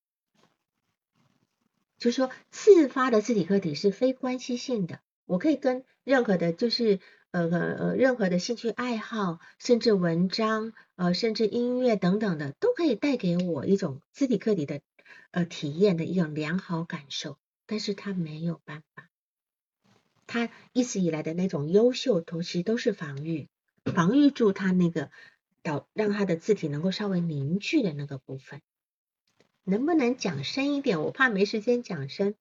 [1.98, 7.00] 就是说自发的自体客体是非关系性的，我可以跟任何的，就是
[7.32, 14.80] 呃呃任何的兴趣爱好，甚至文章，呃甚至音乐等等的，都可以带给我一种自体客体的
[15.32, 19.10] 呃体验的一种良好感受，但是他没有办法，
[20.28, 23.48] 他一直以来的那种优秀，其实都是防御，
[23.84, 25.10] 防御住他那个。
[25.64, 28.62] 导让他的字体能够稍微凝聚的那个部分，
[29.62, 31.00] 能不能讲深一点？
[31.02, 32.34] 我怕没时间讲深。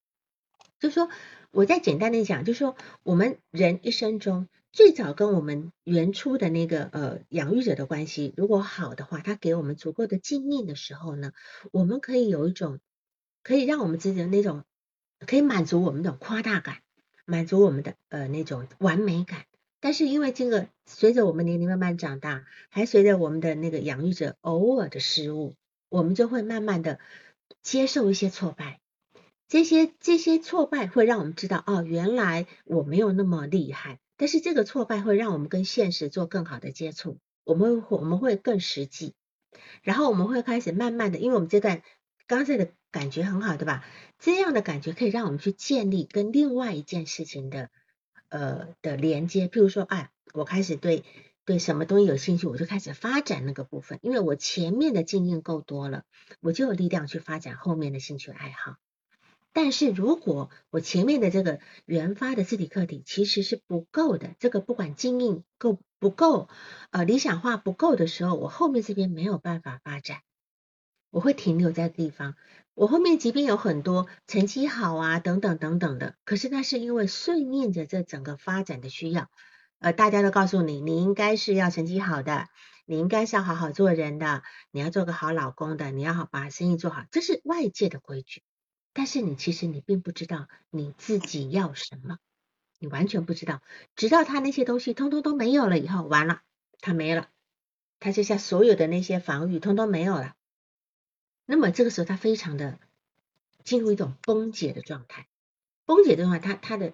[0.80, 1.08] 就说
[1.52, 2.74] 我再简单的讲，就说
[3.04, 11.32] 我们人一生中最早跟我们原初的那个呃养育者的关系，如果好的话，他给我们足够的静谧的时候呢，
[11.72, 12.80] 我们可以有一种
[13.42, 14.64] 可以让我们自己的那种
[15.26, 16.78] 可以满足我们的夸大感，
[17.26, 19.44] 满足我们的呃那种完美感，
[19.78, 25.54] 但是因为这个随着我们年龄慢慢长大，还随着我们的那个养育者偶尔的失误，
[25.90, 26.98] 我们就会慢慢的
[27.62, 28.80] 接受一些挫败。
[29.48, 33.98] 这些这些挫败会让我们知道，哦，原来我没有那么厉害。
[34.22, 39.14] 但是这个挫败会让我们跟现实做更好的接触，我们会我们会更实际，
[39.82, 41.82] 然后我们会开始慢慢的，因为我们这段
[42.28, 43.84] 刚才的感觉很好，对吧？
[44.20, 47.68] 这样的感觉可以让我们去建立跟另外一件事情的
[48.28, 51.02] 呃的连接，譬如说，哎，我开始对
[51.44, 56.04] 对什么东西有兴趣，我就开始发展那个部分，因为我前面的经验够多了，
[56.38, 58.76] 我就有力量去发展后面的兴趣爱好。
[59.54, 66.48] 但是如果我前面的这个原发的字体课题其实是不够的，这个不管经验够不够，
[66.90, 70.20] 呃，理想化不够的时候，我后面这边没有办法发展，
[71.10, 72.34] 我会停留在地方。
[72.74, 79.28] 我后面即便有很多成绩好啊，等等等等的，可是那是因为顺应着这整个发展的需要，
[79.78, 82.48] 呃，大家都告诉你，你应该是要成绩好的，
[82.86, 88.42] 你应该是要好好做人的，你要做个好老公的，你要好把生意做好，这是外界的规矩。
[88.94, 92.18] 但是你其实你并不知道你自己要什么，
[92.78, 93.62] 你完全不知道，
[93.96, 96.42] 直到他那些东西通通都没有了以后，完了，
[96.80, 97.30] 他没了，
[98.00, 100.34] 他就像所有的那些防御通通没有了，
[101.46, 102.78] 那么这个时候他非常的
[103.64, 105.26] 进入一种崩解的状态，
[105.86, 106.92] 崩解的话，他他的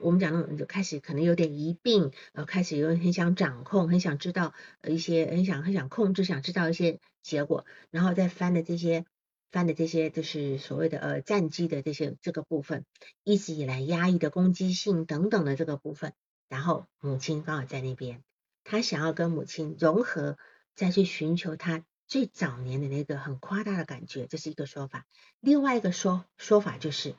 [0.00, 4.52] 我们讲那种就开始可能有点疑病，呃，开始有很想掌控，很想知道
[4.86, 9.06] 一些，很想很想控制，想知道一些结果，然后再翻的这些。
[9.50, 12.84] 翻的这些就是所谓的呃战机的这些这个部分，
[13.24, 16.12] 一直以来压抑的攻击性等等的这个部分，
[16.48, 18.22] 然后母亲刚好在那边，
[18.64, 20.38] 他想要跟母亲融合，
[20.74, 25.06] 再去寻求他最早年的那个很夸大的感觉，这是一个说法。
[25.40, 27.14] 另外一个说说法就是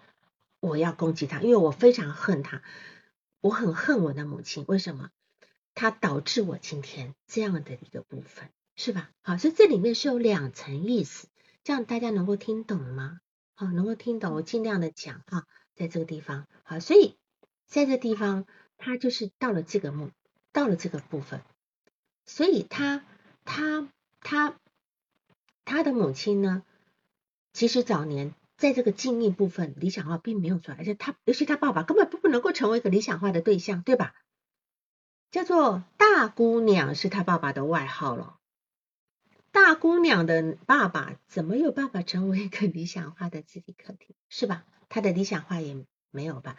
[0.59, 2.61] 我要攻击他，因为我非常恨他，
[3.41, 5.09] 我很恨我的母亲，为什么？
[5.73, 9.09] 他导致我今天这样的一个部分，是吧？
[9.21, 11.27] 好，所以这里面是有两层意思。
[11.63, 13.19] 这样大家能够听懂吗？
[13.53, 15.45] 好，能够听懂，我尽量的讲啊，
[15.75, 17.17] 在这个地方，好，所以
[17.67, 18.45] 在这地方，
[18.77, 20.09] 他就是到了这个目，
[20.51, 21.41] 到了这个部分，
[22.25, 23.05] 所以他
[23.45, 23.87] 他
[24.19, 24.57] 他
[25.63, 26.63] 他的母亲呢，
[27.53, 34.15] 其实早年在这个静谧部分理想化并没有出来，而且他，尤其他爸爸根本不不能够成为一个理想化的对象，对吧？
[35.29, 38.39] 叫做大姑娘是他爸爸的外号了。
[39.51, 44.65] 大姑娘的爸爸怎么有办法成为一个理想化的自己客厅，是吧？
[44.87, 46.57] 他的理想化也没有吧？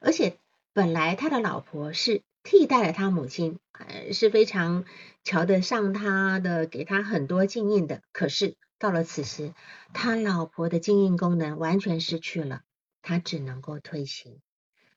[0.00, 0.38] 而且
[0.72, 4.84] 本来他的老婆是替代了他母亲，呃是非常
[5.22, 8.02] 瞧得上他的，给他很多经验的。
[8.12, 9.54] 可是到了此时，
[9.92, 12.62] 他老婆的经验功能完全失去了，
[13.02, 14.40] 他只能够退行。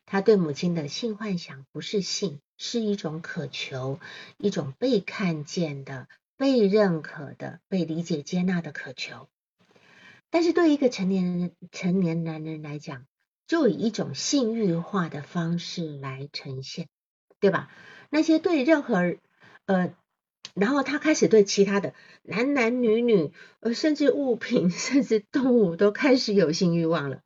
[0.08, 4.00] 他对母亲的性幻想不是性，是一种渴求，
[4.38, 6.08] 一种被看见的。
[6.38, 9.30] 被认可的、被理解、接纳的渴求，
[10.30, 13.06] 但是对一个成年人、成年男人来讲，
[13.48, 16.88] 就以一种性欲化的方式来呈现，
[17.40, 17.72] 对吧？
[18.10, 19.16] 那些对任何
[19.66, 19.94] 呃，
[20.54, 23.32] 然后他开始对其他的男男女女，
[23.62, 27.22] 呃，甚至物品、 甚至动物都开始有性欲望了。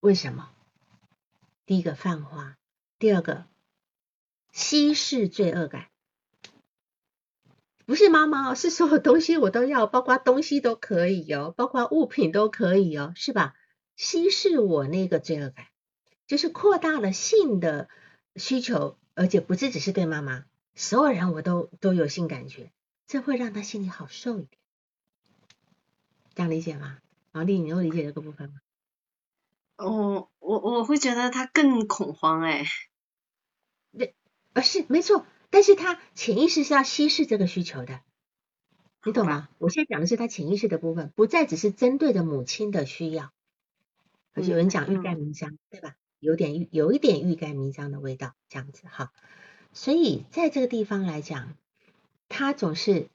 [0.00, 0.50] 为什么？
[1.64, 2.56] 第一个泛化，
[2.98, 3.44] 第二个
[4.52, 5.88] 稀释罪恶感。
[7.88, 13.54] 不是妈妈哦，是所有东西我都要，包括东西都可以哦，包括物品都可以哦，是吧？
[13.96, 15.68] 稀释我那个罪恶感，
[16.26, 17.88] 就是扩大了性的
[18.36, 22.70] 需求，而且不是只是对妈妈，所有人我都都有性感觉，
[23.06, 24.60] 这会让他心里好受一点，
[26.34, 26.98] 这样理解吗？
[27.32, 28.56] 王丽，你能理解这个部分吗？
[29.76, 32.66] 哦我我会觉得他更恐慌哎，
[33.96, 34.14] 对，
[34.52, 35.24] 啊是没错。
[35.50, 38.00] 但是他潜意识是要稀释这个需求的，
[39.04, 39.48] 你懂吗？
[39.58, 43.32] 我现在讲的是他潜意识的部分，不再只是针对着母亲的需要。
[44.34, 45.94] 而且有人讲欲盖弥彰，对吧？
[46.20, 49.12] 有点欲，有一点欲盖弥彰的味道，这样子哈。
[49.72, 51.56] 所以在这个地方来讲，
[52.28, 53.08] 他总是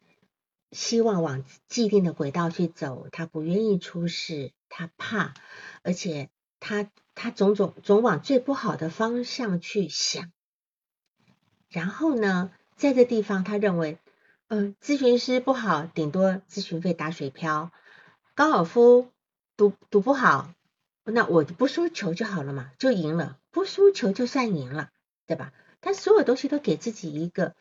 [0.71, 5.33] 希望往既定的轨道去走，他不愿意出事，他怕，
[5.83, 6.29] 而且
[6.59, 10.31] 他他总总总往最不好的方向去想。
[11.73, 13.97] 然后呢，在这地方，他认为，
[14.47, 17.71] 嗯，咨询师不好，顶多咨询费打水漂；
[18.35, 19.09] 高尔夫
[19.57, 20.53] 赌赌不好，
[21.03, 24.91] 那我不输球就好了嘛，就赢了，不输球就算赢了，
[25.25, 25.51] 对吧？
[25.81, 27.55] 他所有东西都给自己一个，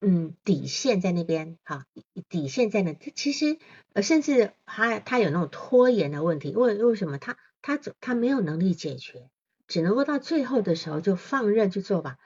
[0.00, 1.86] 嗯，底线在那边，哈，
[2.28, 2.92] 底线在那。
[2.92, 3.58] 他其实，
[3.92, 7.18] 呃，甚至他他有那种拖延的问题，为为什么？
[7.18, 9.30] 他他他没有能力解决，
[9.68, 12.18] 只能够到最后的时候就放任去做吧。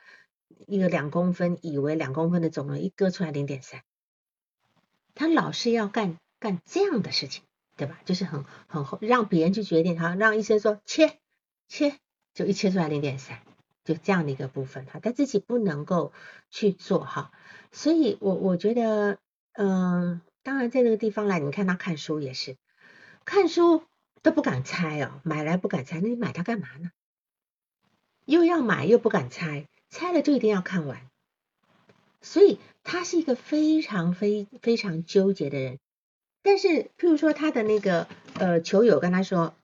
[0.67, 3.83] 一个两公分，以为两公分的肿瘤一割出来零点三，
[5.15, 7.45] 他老是要干干这样的事情，
[7.77, 8.01] 对吧？
[8.05, 11.19] 就是很很让别人去决定，好让医生说切
[11.69, 11.99] 切，
[12.35, 13.41] 就一切出来零点三，
[13.85, 16.13] 就这样的一个部分，哈，他自己不能够
[16.51, 17.33] 去做哈，
[17.73, 19.19] 所以我我觉得，
[19.53, 22.57] 嗯，当然在那个地方来，你看他看书也是，
[23.25, 23.85] 看书
[24.23, 26.91] 都不敢拆哦，买来不敢拆，那你买它干嘛呢？
[28.25, 31.01] 又要买又不敢拆，猜了就一定要看完，
[32.21, 35.79] 所以他是一个非常非非常纠结的人。
[36.43, 39.55] 但是，譬如说他的那个呃球友跟他说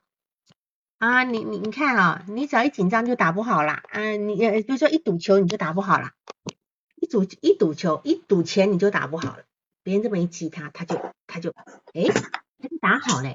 [0.98, 6.14] 啊，你你你看啊，你只要一紧张就打不好啦，嗯，你比如说一赌球你就打不好啦，
[6.96, 9.44] 一赌一赌球一赌钱你就打不好了。
[9.82, 11.50] 别人这么一激他，他就他就
[11.92, 12.04] 哎，
[12.58, 13.34] 他就打好嘞，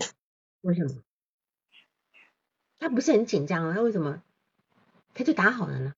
[0.62, 0.96] 为什么？
[2.80, 4.22] 他不是很紧张啊，他为什么？
[5.14, 5.94] 他就打好了呢。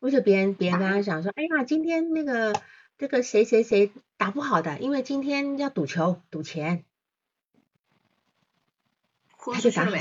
[0.00, 2.60] 或者别人别人跟他讲说，哎呀，今天那个
[2.98, 6.84] 这个谁谁谁打不好的，因为今天要赌球赌钱，
[9.38, 9.92] 他就打好。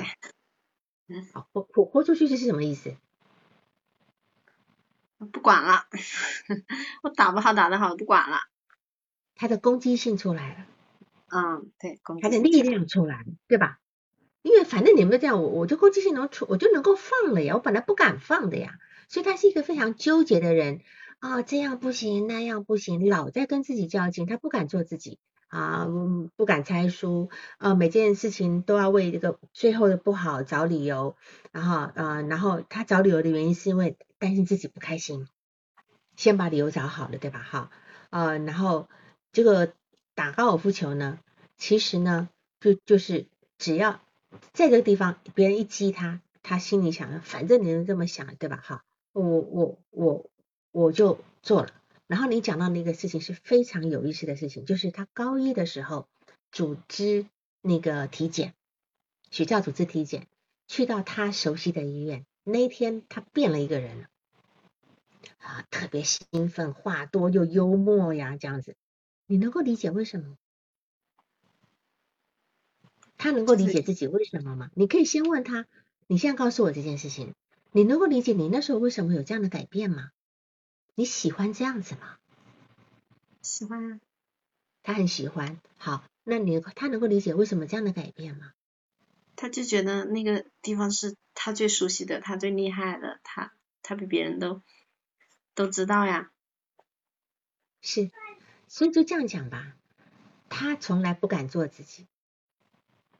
[1.33, 2.95] 好，豁豁豁出去这是什么意思？
[5.31, 5.85] 不管了，
[7.01, 8.37] 我打不好打得好不管了。
[9.35, 10.65] 他的攻击性出来了。
[11.27, 13.79] 嗯，对，他的力量出来了，对吧？
[14.41, 17.55] 因为反正你们这样，我我就攻击性能出，我就能够放了呀。
[17.55, 18.77] 我本来不敢放的呀，
[19.07, 20.81] 所以他是一个非常纠结的人
[21.19, 25.87] 啊，这样不行，那样不行，老在跟自己较劲，他不敢做自己啊，
[26.35, 31.15] 不敢猜输啊，每件事情都要为这个最后的不好找理由，
[31.51, 35.27] 然后啊，然后他找理由的原因是因为担心自己不开心，
[36.15, 37.39] 先把理由找好了，对吧？
[37.39, 37.71] 哈
[38.09, 38.87] 啊，然后
[39.31, 39.73] 这个
[40.13, 41.19] 打高尔夫球呢，
[41.57, 42.29] 其实呢，
[42.59, 43.27] 就就是
[43.57, 44.01] 只要。
[44.51, 48.57] 在这个地方，别人一激他，他心里想，反正你能这么想，对吧？
[48.61, 48.83] 哈，
[49.21, 50.29] 我我我
[50.71, 51.73] 我就做了。
[52.07, 56.07] 然后你讲到那个事情是非常有意思的事情，就是他高一的时候
[56.51, 57.25] 组织
[57.61, 58.53] 那个体检，
[59.31, 60.27] 学校组织体检，
[60.67, 64.09] 去到他熟悉的医院，那一天他变了一个人了，
[65.39, 68.75] 啊，特别兴奋，话多又幽默呀，这样子，
[69.25, 70.37] 你能够理解为什么？
[73.17, 74.69] 他能够理解自己为什么吗？
[74.75, 75.65] 你可以先问他，
[76.05, 77.33] 你现在告诉我这件事情，
[77.75, 80.11] 你能够理解你那时候为什么有这样的改变吗？
[80.93, 82.17] 你喜欢这样子吗？
[83.41, 83.99] 喜欢啊，
[84.81, 85.59] 他很喜欢。
[85.75, 88.53] 好，那你他能够理解为什么这样的改变吗？
[89.35, 93.51] 他就觉得那个地方是他最熟悉的，他最厉害的，他
[93.81, 94.61] 他比别人都
[95.53, 96.31] 都知道呀。
[97.81, 98.09] 是，
[98.69, 99.75] 所以就这样讲吧，
[100.47, 102.07] 他从来不敢做自己。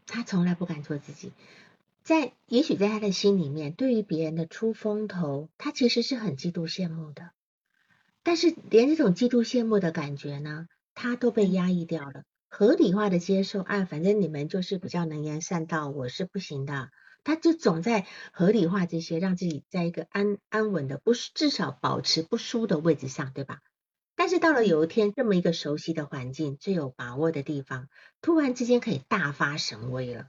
[0.08, 1.34] 他从来不敢做自己，
[2.06, 7.32] 在也许在他的心里面，对于别人的出风头，他其实是很嫉妒羡慕的。
[8.22, 16.92] 但是连这种嫉妒羡慕的感觉呢，他都被压抑掉了，合理化的接受，啊，反正你们就是比较能言善道，我是不行的。
[17.24, 23.62] 他就总在合理化这些，让自己在一个安安稳的，不至少保持不输的位置上，对吧？
[24.16, 27.90] 但是到了有一天，这么一个熟悉的环境、最有把握的地方，
[28.22, 30.28] 突然之间可以大发神威了，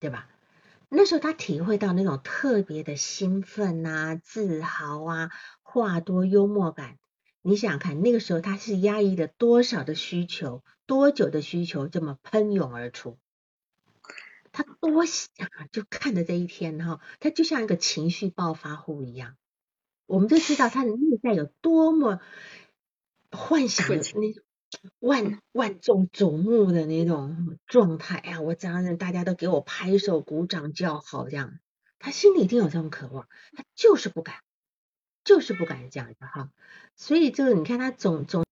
[0.00, 0.26] 对吧？
[0.94, 5.30] 那时候他体会到那种特别的兴奋啊、自豪啊、
[5.62, 6.98] 话多幽默感。
[7.40, 13.18] 你想想看，那个时候他是压抑了多少的需求，多久的需求这么喷涌而出？
[14.52, 15.32] 他多想
[15.72, 19.36] 就看着这一天哈，他就像一个情绪暴发户一样。
[20.04, 22.20] 我们就知道他的内在有多么。
[23.34, 24.44] 幻想的那种
[24.98, 31.58] 万万众瞩目的那种状态呀，我这样子大家都给我拍手鼓掌叫好，这样
[31.98, 34.36] 他心里一定有这种渴望，他就是不敢，
[35.24, 36.50] 就是不敢这样的哈。
[36.96, 38.44] 所以这个你看他总总。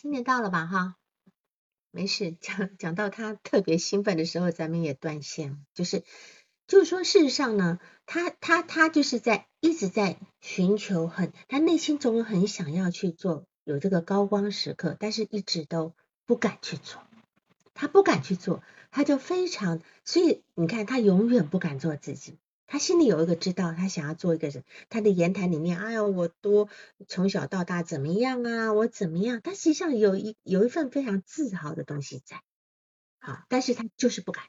[0.00, 0.64] 听得到了吧？
[0.64, 0.96] 哈，
[1.90, 5.66] 没事，讲讲到他特别兴奋的时候，咱们也断线。
[5.74, 6.04] 就是，
[6.68, 15.96] 就是说，事实上呢，他他他就是在一直在寻求，很他内心总有很想要去做有这个高光时刻，但是一直都
[16.26, 17.02] 不敢去做。
[17.74, 18.62] 他不敢去做，
[18.92, 22.38] 他就非常，所以你看，他永远不敢做自己。
[22.68, 24.62] 他心里有一个知道，他想要做一个人。
[24.90, 26.68] 他的言谈里面，哎呀，我多
[27.08, 29.40] 从小到大怎么样啊，我怎么样？
[29.42, 32.42] 他实际上有一有一份非常自豪的东西在，
[33.18, 34.44] 好，但是他就是不敢。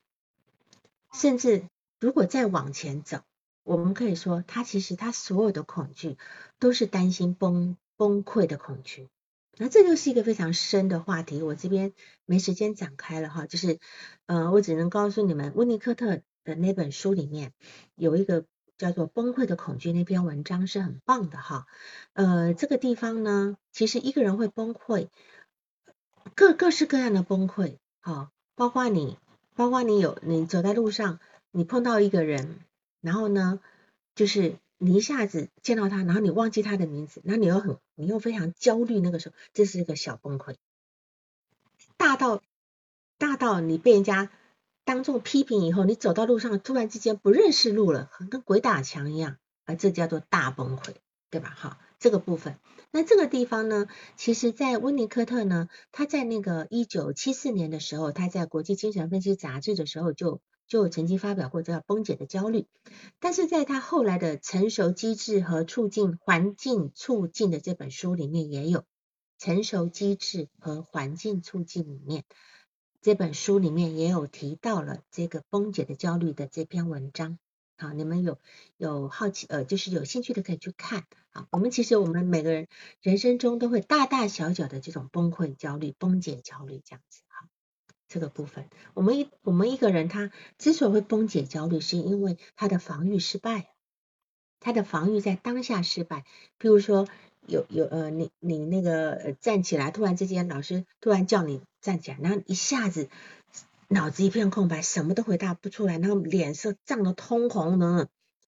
[1.14, 1.64] 甚至
[2.00, 3.22] 如果再往前走，
[3.64, 6.18] 我们可以说，他其实他所有的恐惧
[6.60, 9.08] 都是担心崩崩溃的恐惧。
[9.58, 11.94] 那这就是一个非常深的话题，我这边
[12.26, 13.80] 没时间展开了哈，就是
[14.26, 17.54] 呃，我只能告诉你们，温尼科特的那本书里面
[17.96, 18.46] 有一个
[18.78, 21.68] 叫做《崩溃的恐惧》那篇文章是很棒的哈。
[22.14, 25.08] 呃，这个地方呢，其实一个人会崩溃，
[26.36, 29.18] 各各式各样的崩溃，哈，包括你，
[29.56, 31.20] 包括你有你走在路上，
[31.52, 32.60] 你碰到一个人，
[33.02, 33.60] 然后呢，
[34.16, 34.56] 就是。
[34.82, 39.02] 你一下子见到他，然后你忘记他的名字，然后你又很，你又非常焦虑。
[39.02, 40.56] 那个时候，这是一个小崩溃。
[41.98, 42.42] 大到
[43.18, 44.32] 大到你被人家
[44.90, 50.96] 当众批评以后，你走到路上突然之间不认识路了，跟鬼打墙一样，啊，这叫做大崩溃，
[51.30, 51.54] 对吧？
[51.56, 52.58] 好，这个部分。
[52.90, 53.86] 那这个地方呢，
[54.18, 60.42] 其实在温尼科特呢，他在那个一九七四年的时候，他在国际精神分析杂志的时候就。
[60.68, 62.68] 就曾经发表过叫崩解的焦虑，
[63.20, 68.84] 但是在他后来的成熟机制和促进环境促进的这本书里面也有
[69.40, 72.24] 成熟机制和环境促进里面
[73.02, 77.40] 这本书里面也有提到了这个崩解的焦虑的这篇文章。
[77.78, 78.38] 好，你们有
[78.76, 81.06] 有好奇呃，就是有兴趣的可以去看。
[81.32, 82.68] 好，我们其实我们每个人
[83.02, 87.22] 人生中都会大大小小的这种崩溃焦虑、崩解焦虑这样子。
[88.10, 93.72] 这个部分，我们一我们一个人他之所以会崩解焦虑，是因为他的防御失败，
[94.60, 96.26] 他的防御在当下失败。
[96.58, 97.08] 比如说
[97.50, 103.10] 有有呃，你你那个站起来，突然之间老师突然叫你站起来，然后一下子
[103.88, 108.08] 脑子一片空白，什么都回答不出来，然后脸色涨得通红的，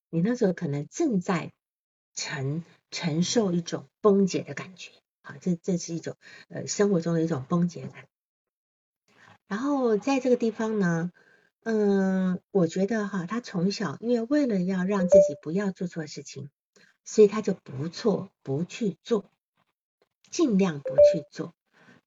[0.10, 1.52] 你那时候可能正在
[2.14, 4.92] 承承受一种崩解的感觉。
[5.24, 6.16] 好，这这是一种
[6.50, 8.06] 呃生活中的一种崩解感。
[9.48, 11.12] 然后在这个地方呢，
[11.64, 16.50] 嗯，我觉得哈，他从小因为为了要让自己不要做错事情，
[17.04, 19.30] 所以他就不错不去做，
[20.30, 21.54] 尽量不去做。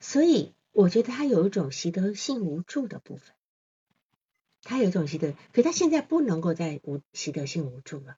[0.00, 3.34] 所以我觉得他有一种习得性无助的部分，
[4.62, 8.16] 他有一种习得，可他现在不能够再无习得性无助了，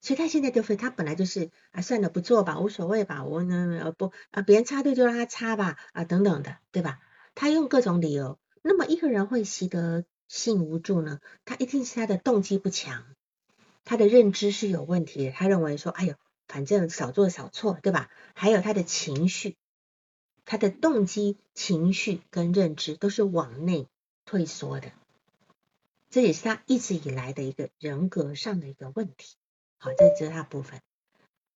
[0.00, 7.00] 所以他现在就是他本来就是啊，算了不做吧，无所谓吧，我呢不啊，别人插队就让他插吧啊等等的，对吧？
[7.34, 8.38] 他用各种理由。
[8.62, 11.20] 那么一个人会习得性无助呢？
[11.44, 13.04] 他一定是他的动机不强，
[13.84, 15.30] 他的认知是有问题的。
[15.30, 16.14] 他认为说，哎呦，
[16.48, 18.10] 反正少做少错，对吧？
[18.34, 19.56] 还有他的情绪，
[20.44, 23.86] 他的动机、情绪跟认知都是往内
[24.24, 24.92] 退缩的，
[26.10, 29.36] 这也是他一直以来的一个人格上的一个问题。
[29.78, 30.80] 好，这是他部分。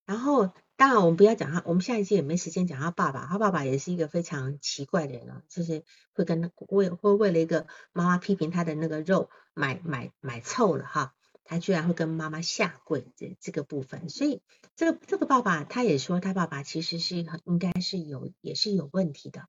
[0.04, 0.52] 然后。
[0.78, 3.26] 当然，我们不要讲他，我们下一期也没时间讲他爸爸。
[3.26, 5.82] 他爸爸也是一个非常奇怪的人啊，就是
[6.12, 11.16] 会跟为会为了一个妈妈批评他的那个肉买买买臭了哈，
[11.48, 14.08] 他居然会跟妈妈下跪这这个部分。
[14.08, 14.42] 所以
[14.76, 19.48] 这个这个爸爸他也说他爸爸其实是很应该是有也是有问题的。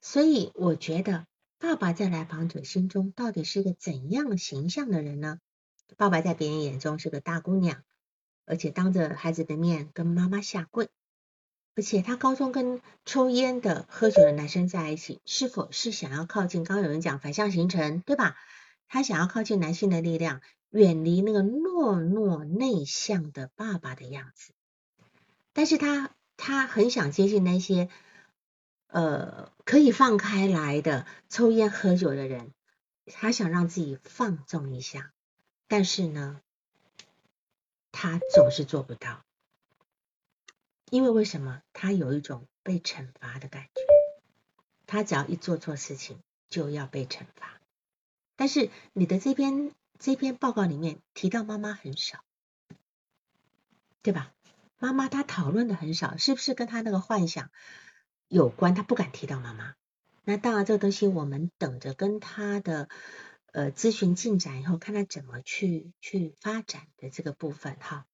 [0.00, 1.26] 所以我觉得
[1.58, 5.38] 爸爸在来访者心中到底是一个怎样形象的人呢？
[5.96, 7.84] 爸爸在别人眼中是个大姑娘。
[8.46, 10.90] 而且当着孩子的面跟妈妈下跪，
[11.74, 16.62] 而且他高中跟抽烟的、喝酒的男生在一起，是否是想要靠近？
[16.62, 18.36] 刚刚有人讲反向形成，对吧？
[18.94, 20.40] 他想要靠近男性的力量，
[20.70, 24.52] 远离那个懦弱内向的爸爸的样子。
[25.52, 27.88] 但是他他很想接近那些
[28.86, 32.52] 呃可以放开来的抽烟喝酒的人，
[33.06, 35.12] 他想让自己放纵一下，
[35.66, 36.40] 但是呢？
[37.90, 39.24] 他总是做不到，
[40.88, 41.62] 因为为什么？
[41.72, 43.80] 他有一种被惩罚的感觉。
[44.86, 47.60] 他只要一做错事情，就要被惩罚。
[48.36, 52.24] 但是你的这篇这篇报告里面提到妈妈很少，
[54.02, 54.32] 对吧？
[54.78, 57.50] 妈妈他讨论的很少，是不是跟他那个幻想
[58.28, 58.74] 有关？
[58.74, 59.74] 他不敢提到妈妈。
[60.24, 62.88] 那当然，这个东西我们等着跟他的。
[63.56, 68.04] 呃，咨询进展以后，看他怎么去去发展的这个部分哈。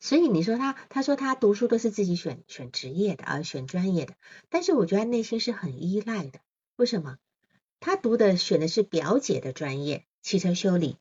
[0.00, 4.16] 所以你说他，他说他读书都是自己选选职业的啊，选专业的。
[4.48, 6.40] 但是我觉得内心是很依赖的。
[6.74, 7.16] 为什么？
[7.80, 10.96] 他读的选的是表姐的专业，汽车修理。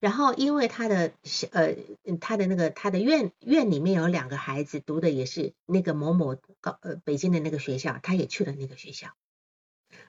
[0.00, 1.12] 然后因为他的
[1.52, 1.76] 呃
[2.20, 9.14] 他的那个他的院院里面有两个孩子读的也是那个某某高呃北京的那个学校，他也去了那个学校，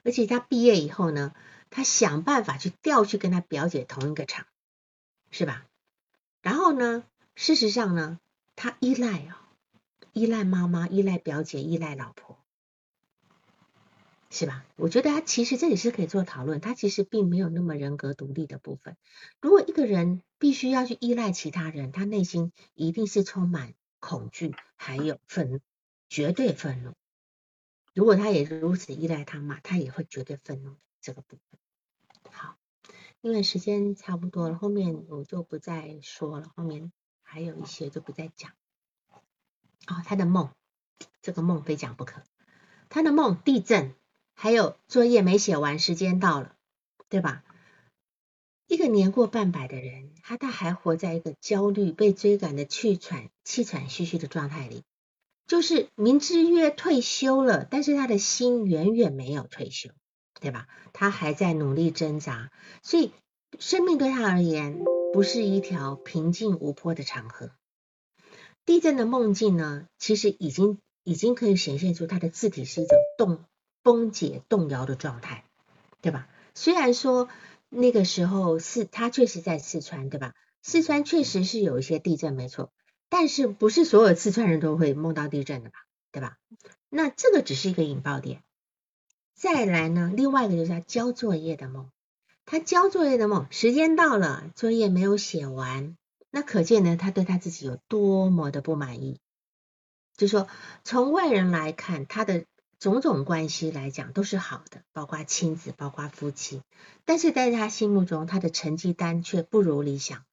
[0.02, 1.32] 而且他毕业以后呢，
[1.70, 4.46] 他想办法去调去跟他表姐同一个厂，
[5.30, 5.64] 是吧？
[6.42, 7.04] 然后呢，
[7.36, 8.18] 事实上呢，
[8.56, 9.48] 他依赖啊，
[10.12, 12.36] 依赖妈妈，依赖表姐，依赖老婆。
[14.34, 14.66] 是吧？
[14.74, 18.96] 我觉得他其实这也是可以做讨论，他其实并没有那么人格独立的部分。
[19.40, 25.60] 如果一个人必须要去依赖其他人，他内心一定是充满恐惧，还有愤怒，
[26.08, 26.94] 绝对愤怒。
[27.94, 31.60] 如果他也如此依赖他妈，他也会绝对愤怒这个部分。
[32.32, 32.56] 好，
[33.20, 36.90] 因为时间差不多了，后面我就不再说了，后面
[37.22, 38.50] 还有一些就不再讲。
[39.86, 40.50] 哦，他的梦，
[41.22, 42.24] 这个梦非讲不可。
[42.88, 43.94] 他的梦，地震。
[44.34, 46.54] 还有作业没写完，时间到了，
[47.08, 47.44] 对吧？
[48.66, 54.82] 一个年过半百的人，他他还活在一个焦虑、被追赶的气喘、气喘吁吁的状态里，
[55.46, 59.90] 就是明知约退休了，但是他的心远远没有退休，
[60.40, 60.66] 对吧？
[60.92, 62.50] 他还在努力挣扎，
[62.82, 63.12] 所以
[63.58, 67.50] 生命对他而言不是一条平静无波的长河。
[68.64, 73.44] 地震的梦境呢，其实已经已经可以显现出他的字体是一种动。
[73.84, 75.44] 崩解、动摇的状态，
[76.00, 76.26] 对吧？
[76.54, 77.28] 虽然说
[77.68, 80.34] 那个时候是，他确实在四川，对吧？
[80.62, 82.72] 四川确实是有一些地震，没错，
[83.10, 85.76] 但是不是所有四川人都会梦到地震的吧？
[86.10, 86.38] 对吧？
[86.88, 88.42] 那这个只是一个引爆点。
[89.34, 91.90] 再来呢，另外一个就是他交作业的梦，
[92.46, 95.94] 他交作业的梦，时间到了，作业没有写完，
[96.30, 99.20] 那可见呢，他对他自己有多么的不满意。
[100.16, 100.48] 就说
[100.84, 102.46] 从外人来看，他的。
[102.84, 106.60] 种种关系来讲都是好的，包括亲子，包括夫妻，
[107.06, 110.26] 但是在他心目中，他的成绩单却不如理想，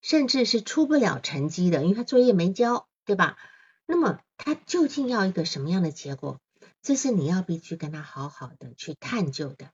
[0.00, 3.36] 甚至是出不了成绩的，因为他作业没交，对吧？
[3.84, 6.38] 那么他究竟要一个什么样的结果？
[6.82, 9.70] 这是你要必须跟他好好的去探究的。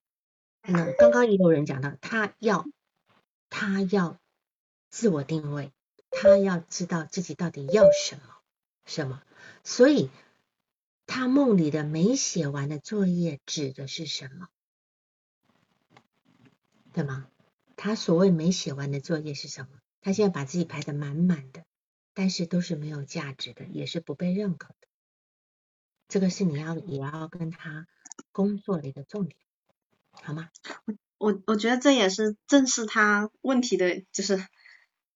[0.62, 2.64] 那刚刚也有人讲到，他要
[3.50, 4.16] 他要
[4.88, 5.72] 自我定位，
[6.10, 8.22] 他要知道自己到底要什么
[8.86, 9.20] 什么，
[9.62, 10.08] 所以。
[11.06, 14.48] 他梦里的没写完的作业指的是什么？
[16.92, 17.28] 对吗？
[17.76, 19.68] 他所谓没写完的作业是什么？
[20.00, 21.64] 他现在把自己排的满满的，
[22.14, 24.88] 但是都是没有价值的，也是不被认可的。
[26.08, 27.86] 这个是你要也要跟他
[28.30, 29.36] 工作的一个重点，
[30.10, 30.50] 好吗？
[30.86, 34.46] 我我我觉得这也是正是他问题的，就是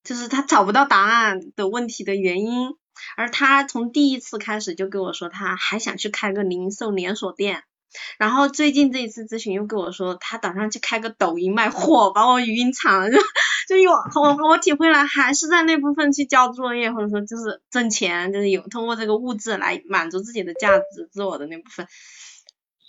[0.03, 2.77] 就是他找不到答案的问题的原因。
[3.17, 7.63] 而他从第一次开始就跟我说，他还想去开个零售连锁店。
[8.19, 13.11] 然后最近这一次咨询又跟我说，他打算去开个抖音卖货，把我晕惨了。
[13.11, 13.19] 就
[13.69, 21.87] 就有我我体会了，还是在那部分去交作业，或者说就是挣钱，就是有通过这个物质来满足自己的价值自我的那部分。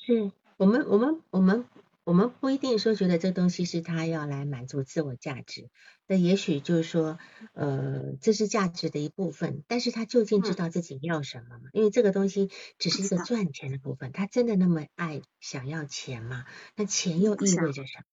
[0.06, 1.66] 是我们我们我们。
[2.10, 5.70] 我们不一定说觉得这东西是他要来满足自我价值，
[6.08, 7.20] 那也许就是说，
[7.54, 11.70] 呃，这是价值的一部分，但是他究竟知道自己要什么吗？
[11.72, 12.50] 因为这个东西
[12.80, 16.46] 只是一个赚钱的部分，他真的那么爱想要钱吗？
[16.76, 18.04] 那钱又意味着什么？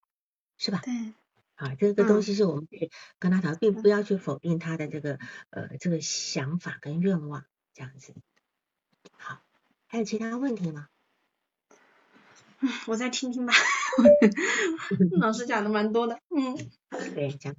[0.59, 0.82] 是吧？
[0.85, 0.93] 对。
[1.55, 5.18] 啊，这个东西是我们可以跟他讨论，并不要去否定他的这个
[5.48, 8.12] 呃这个想法跟愿望，这样子。
[9.12, 9.40] 好，
[9.86, 10.89] 还有其他问题吗？
[12.60, 13.52] 嗯， 我再听听吧。
[15.20, 16.56] 老师讲的蛮多的，嗯，
[17.14, 17.54] 对，讲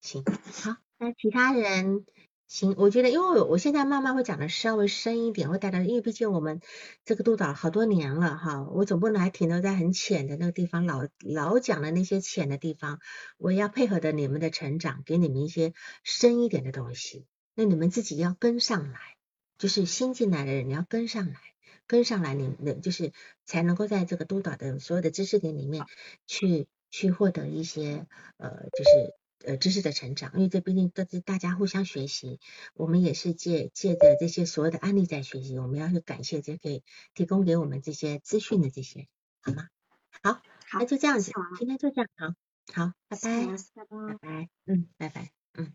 [0.00, 2.04] 行，好，那其他人
[2.46, 6.60] 行，我觉得，因为我现在慢慢会讲的稍微深一点，会带到，因为毕竟我们
[7.04, 12.98] 这个督导好多年了哈，我总不能还停留在很浅的那个地方，老老讲的那些浅的地方，
[13.38, 18.98] 我要配合着你们的成长，给你们一些深一点的东西，那你们自己要跟上来，
[19.58, 21.34] 就是新进来的人你要跟上来。
[21.90, 23.12] 跟上来，你的就是
[23.44, 25.84] 才能够在这个督导的所有的知识点里面
[26.24, 28.06] 去去获得一些
[28.36, 29.14] 呃，就是
[29.44, 32.38] 呃知识的成长，因为这毕竟都是大家互相学习，
[32.74, 39.08] 我们也是借借着这些所有的案例在学习，我们要去感谢这给提供给我们这些资讯的这些，
[39.40, 39.66] 好吗？
[40.22, 40.40] 好，
[40.74, 42.08] 那就这样子，今天就这样，
[42.72, 43.46] 好，好，拜拜，
[44.06, 45.74] 拜拜，嗯，拜拜，嗯。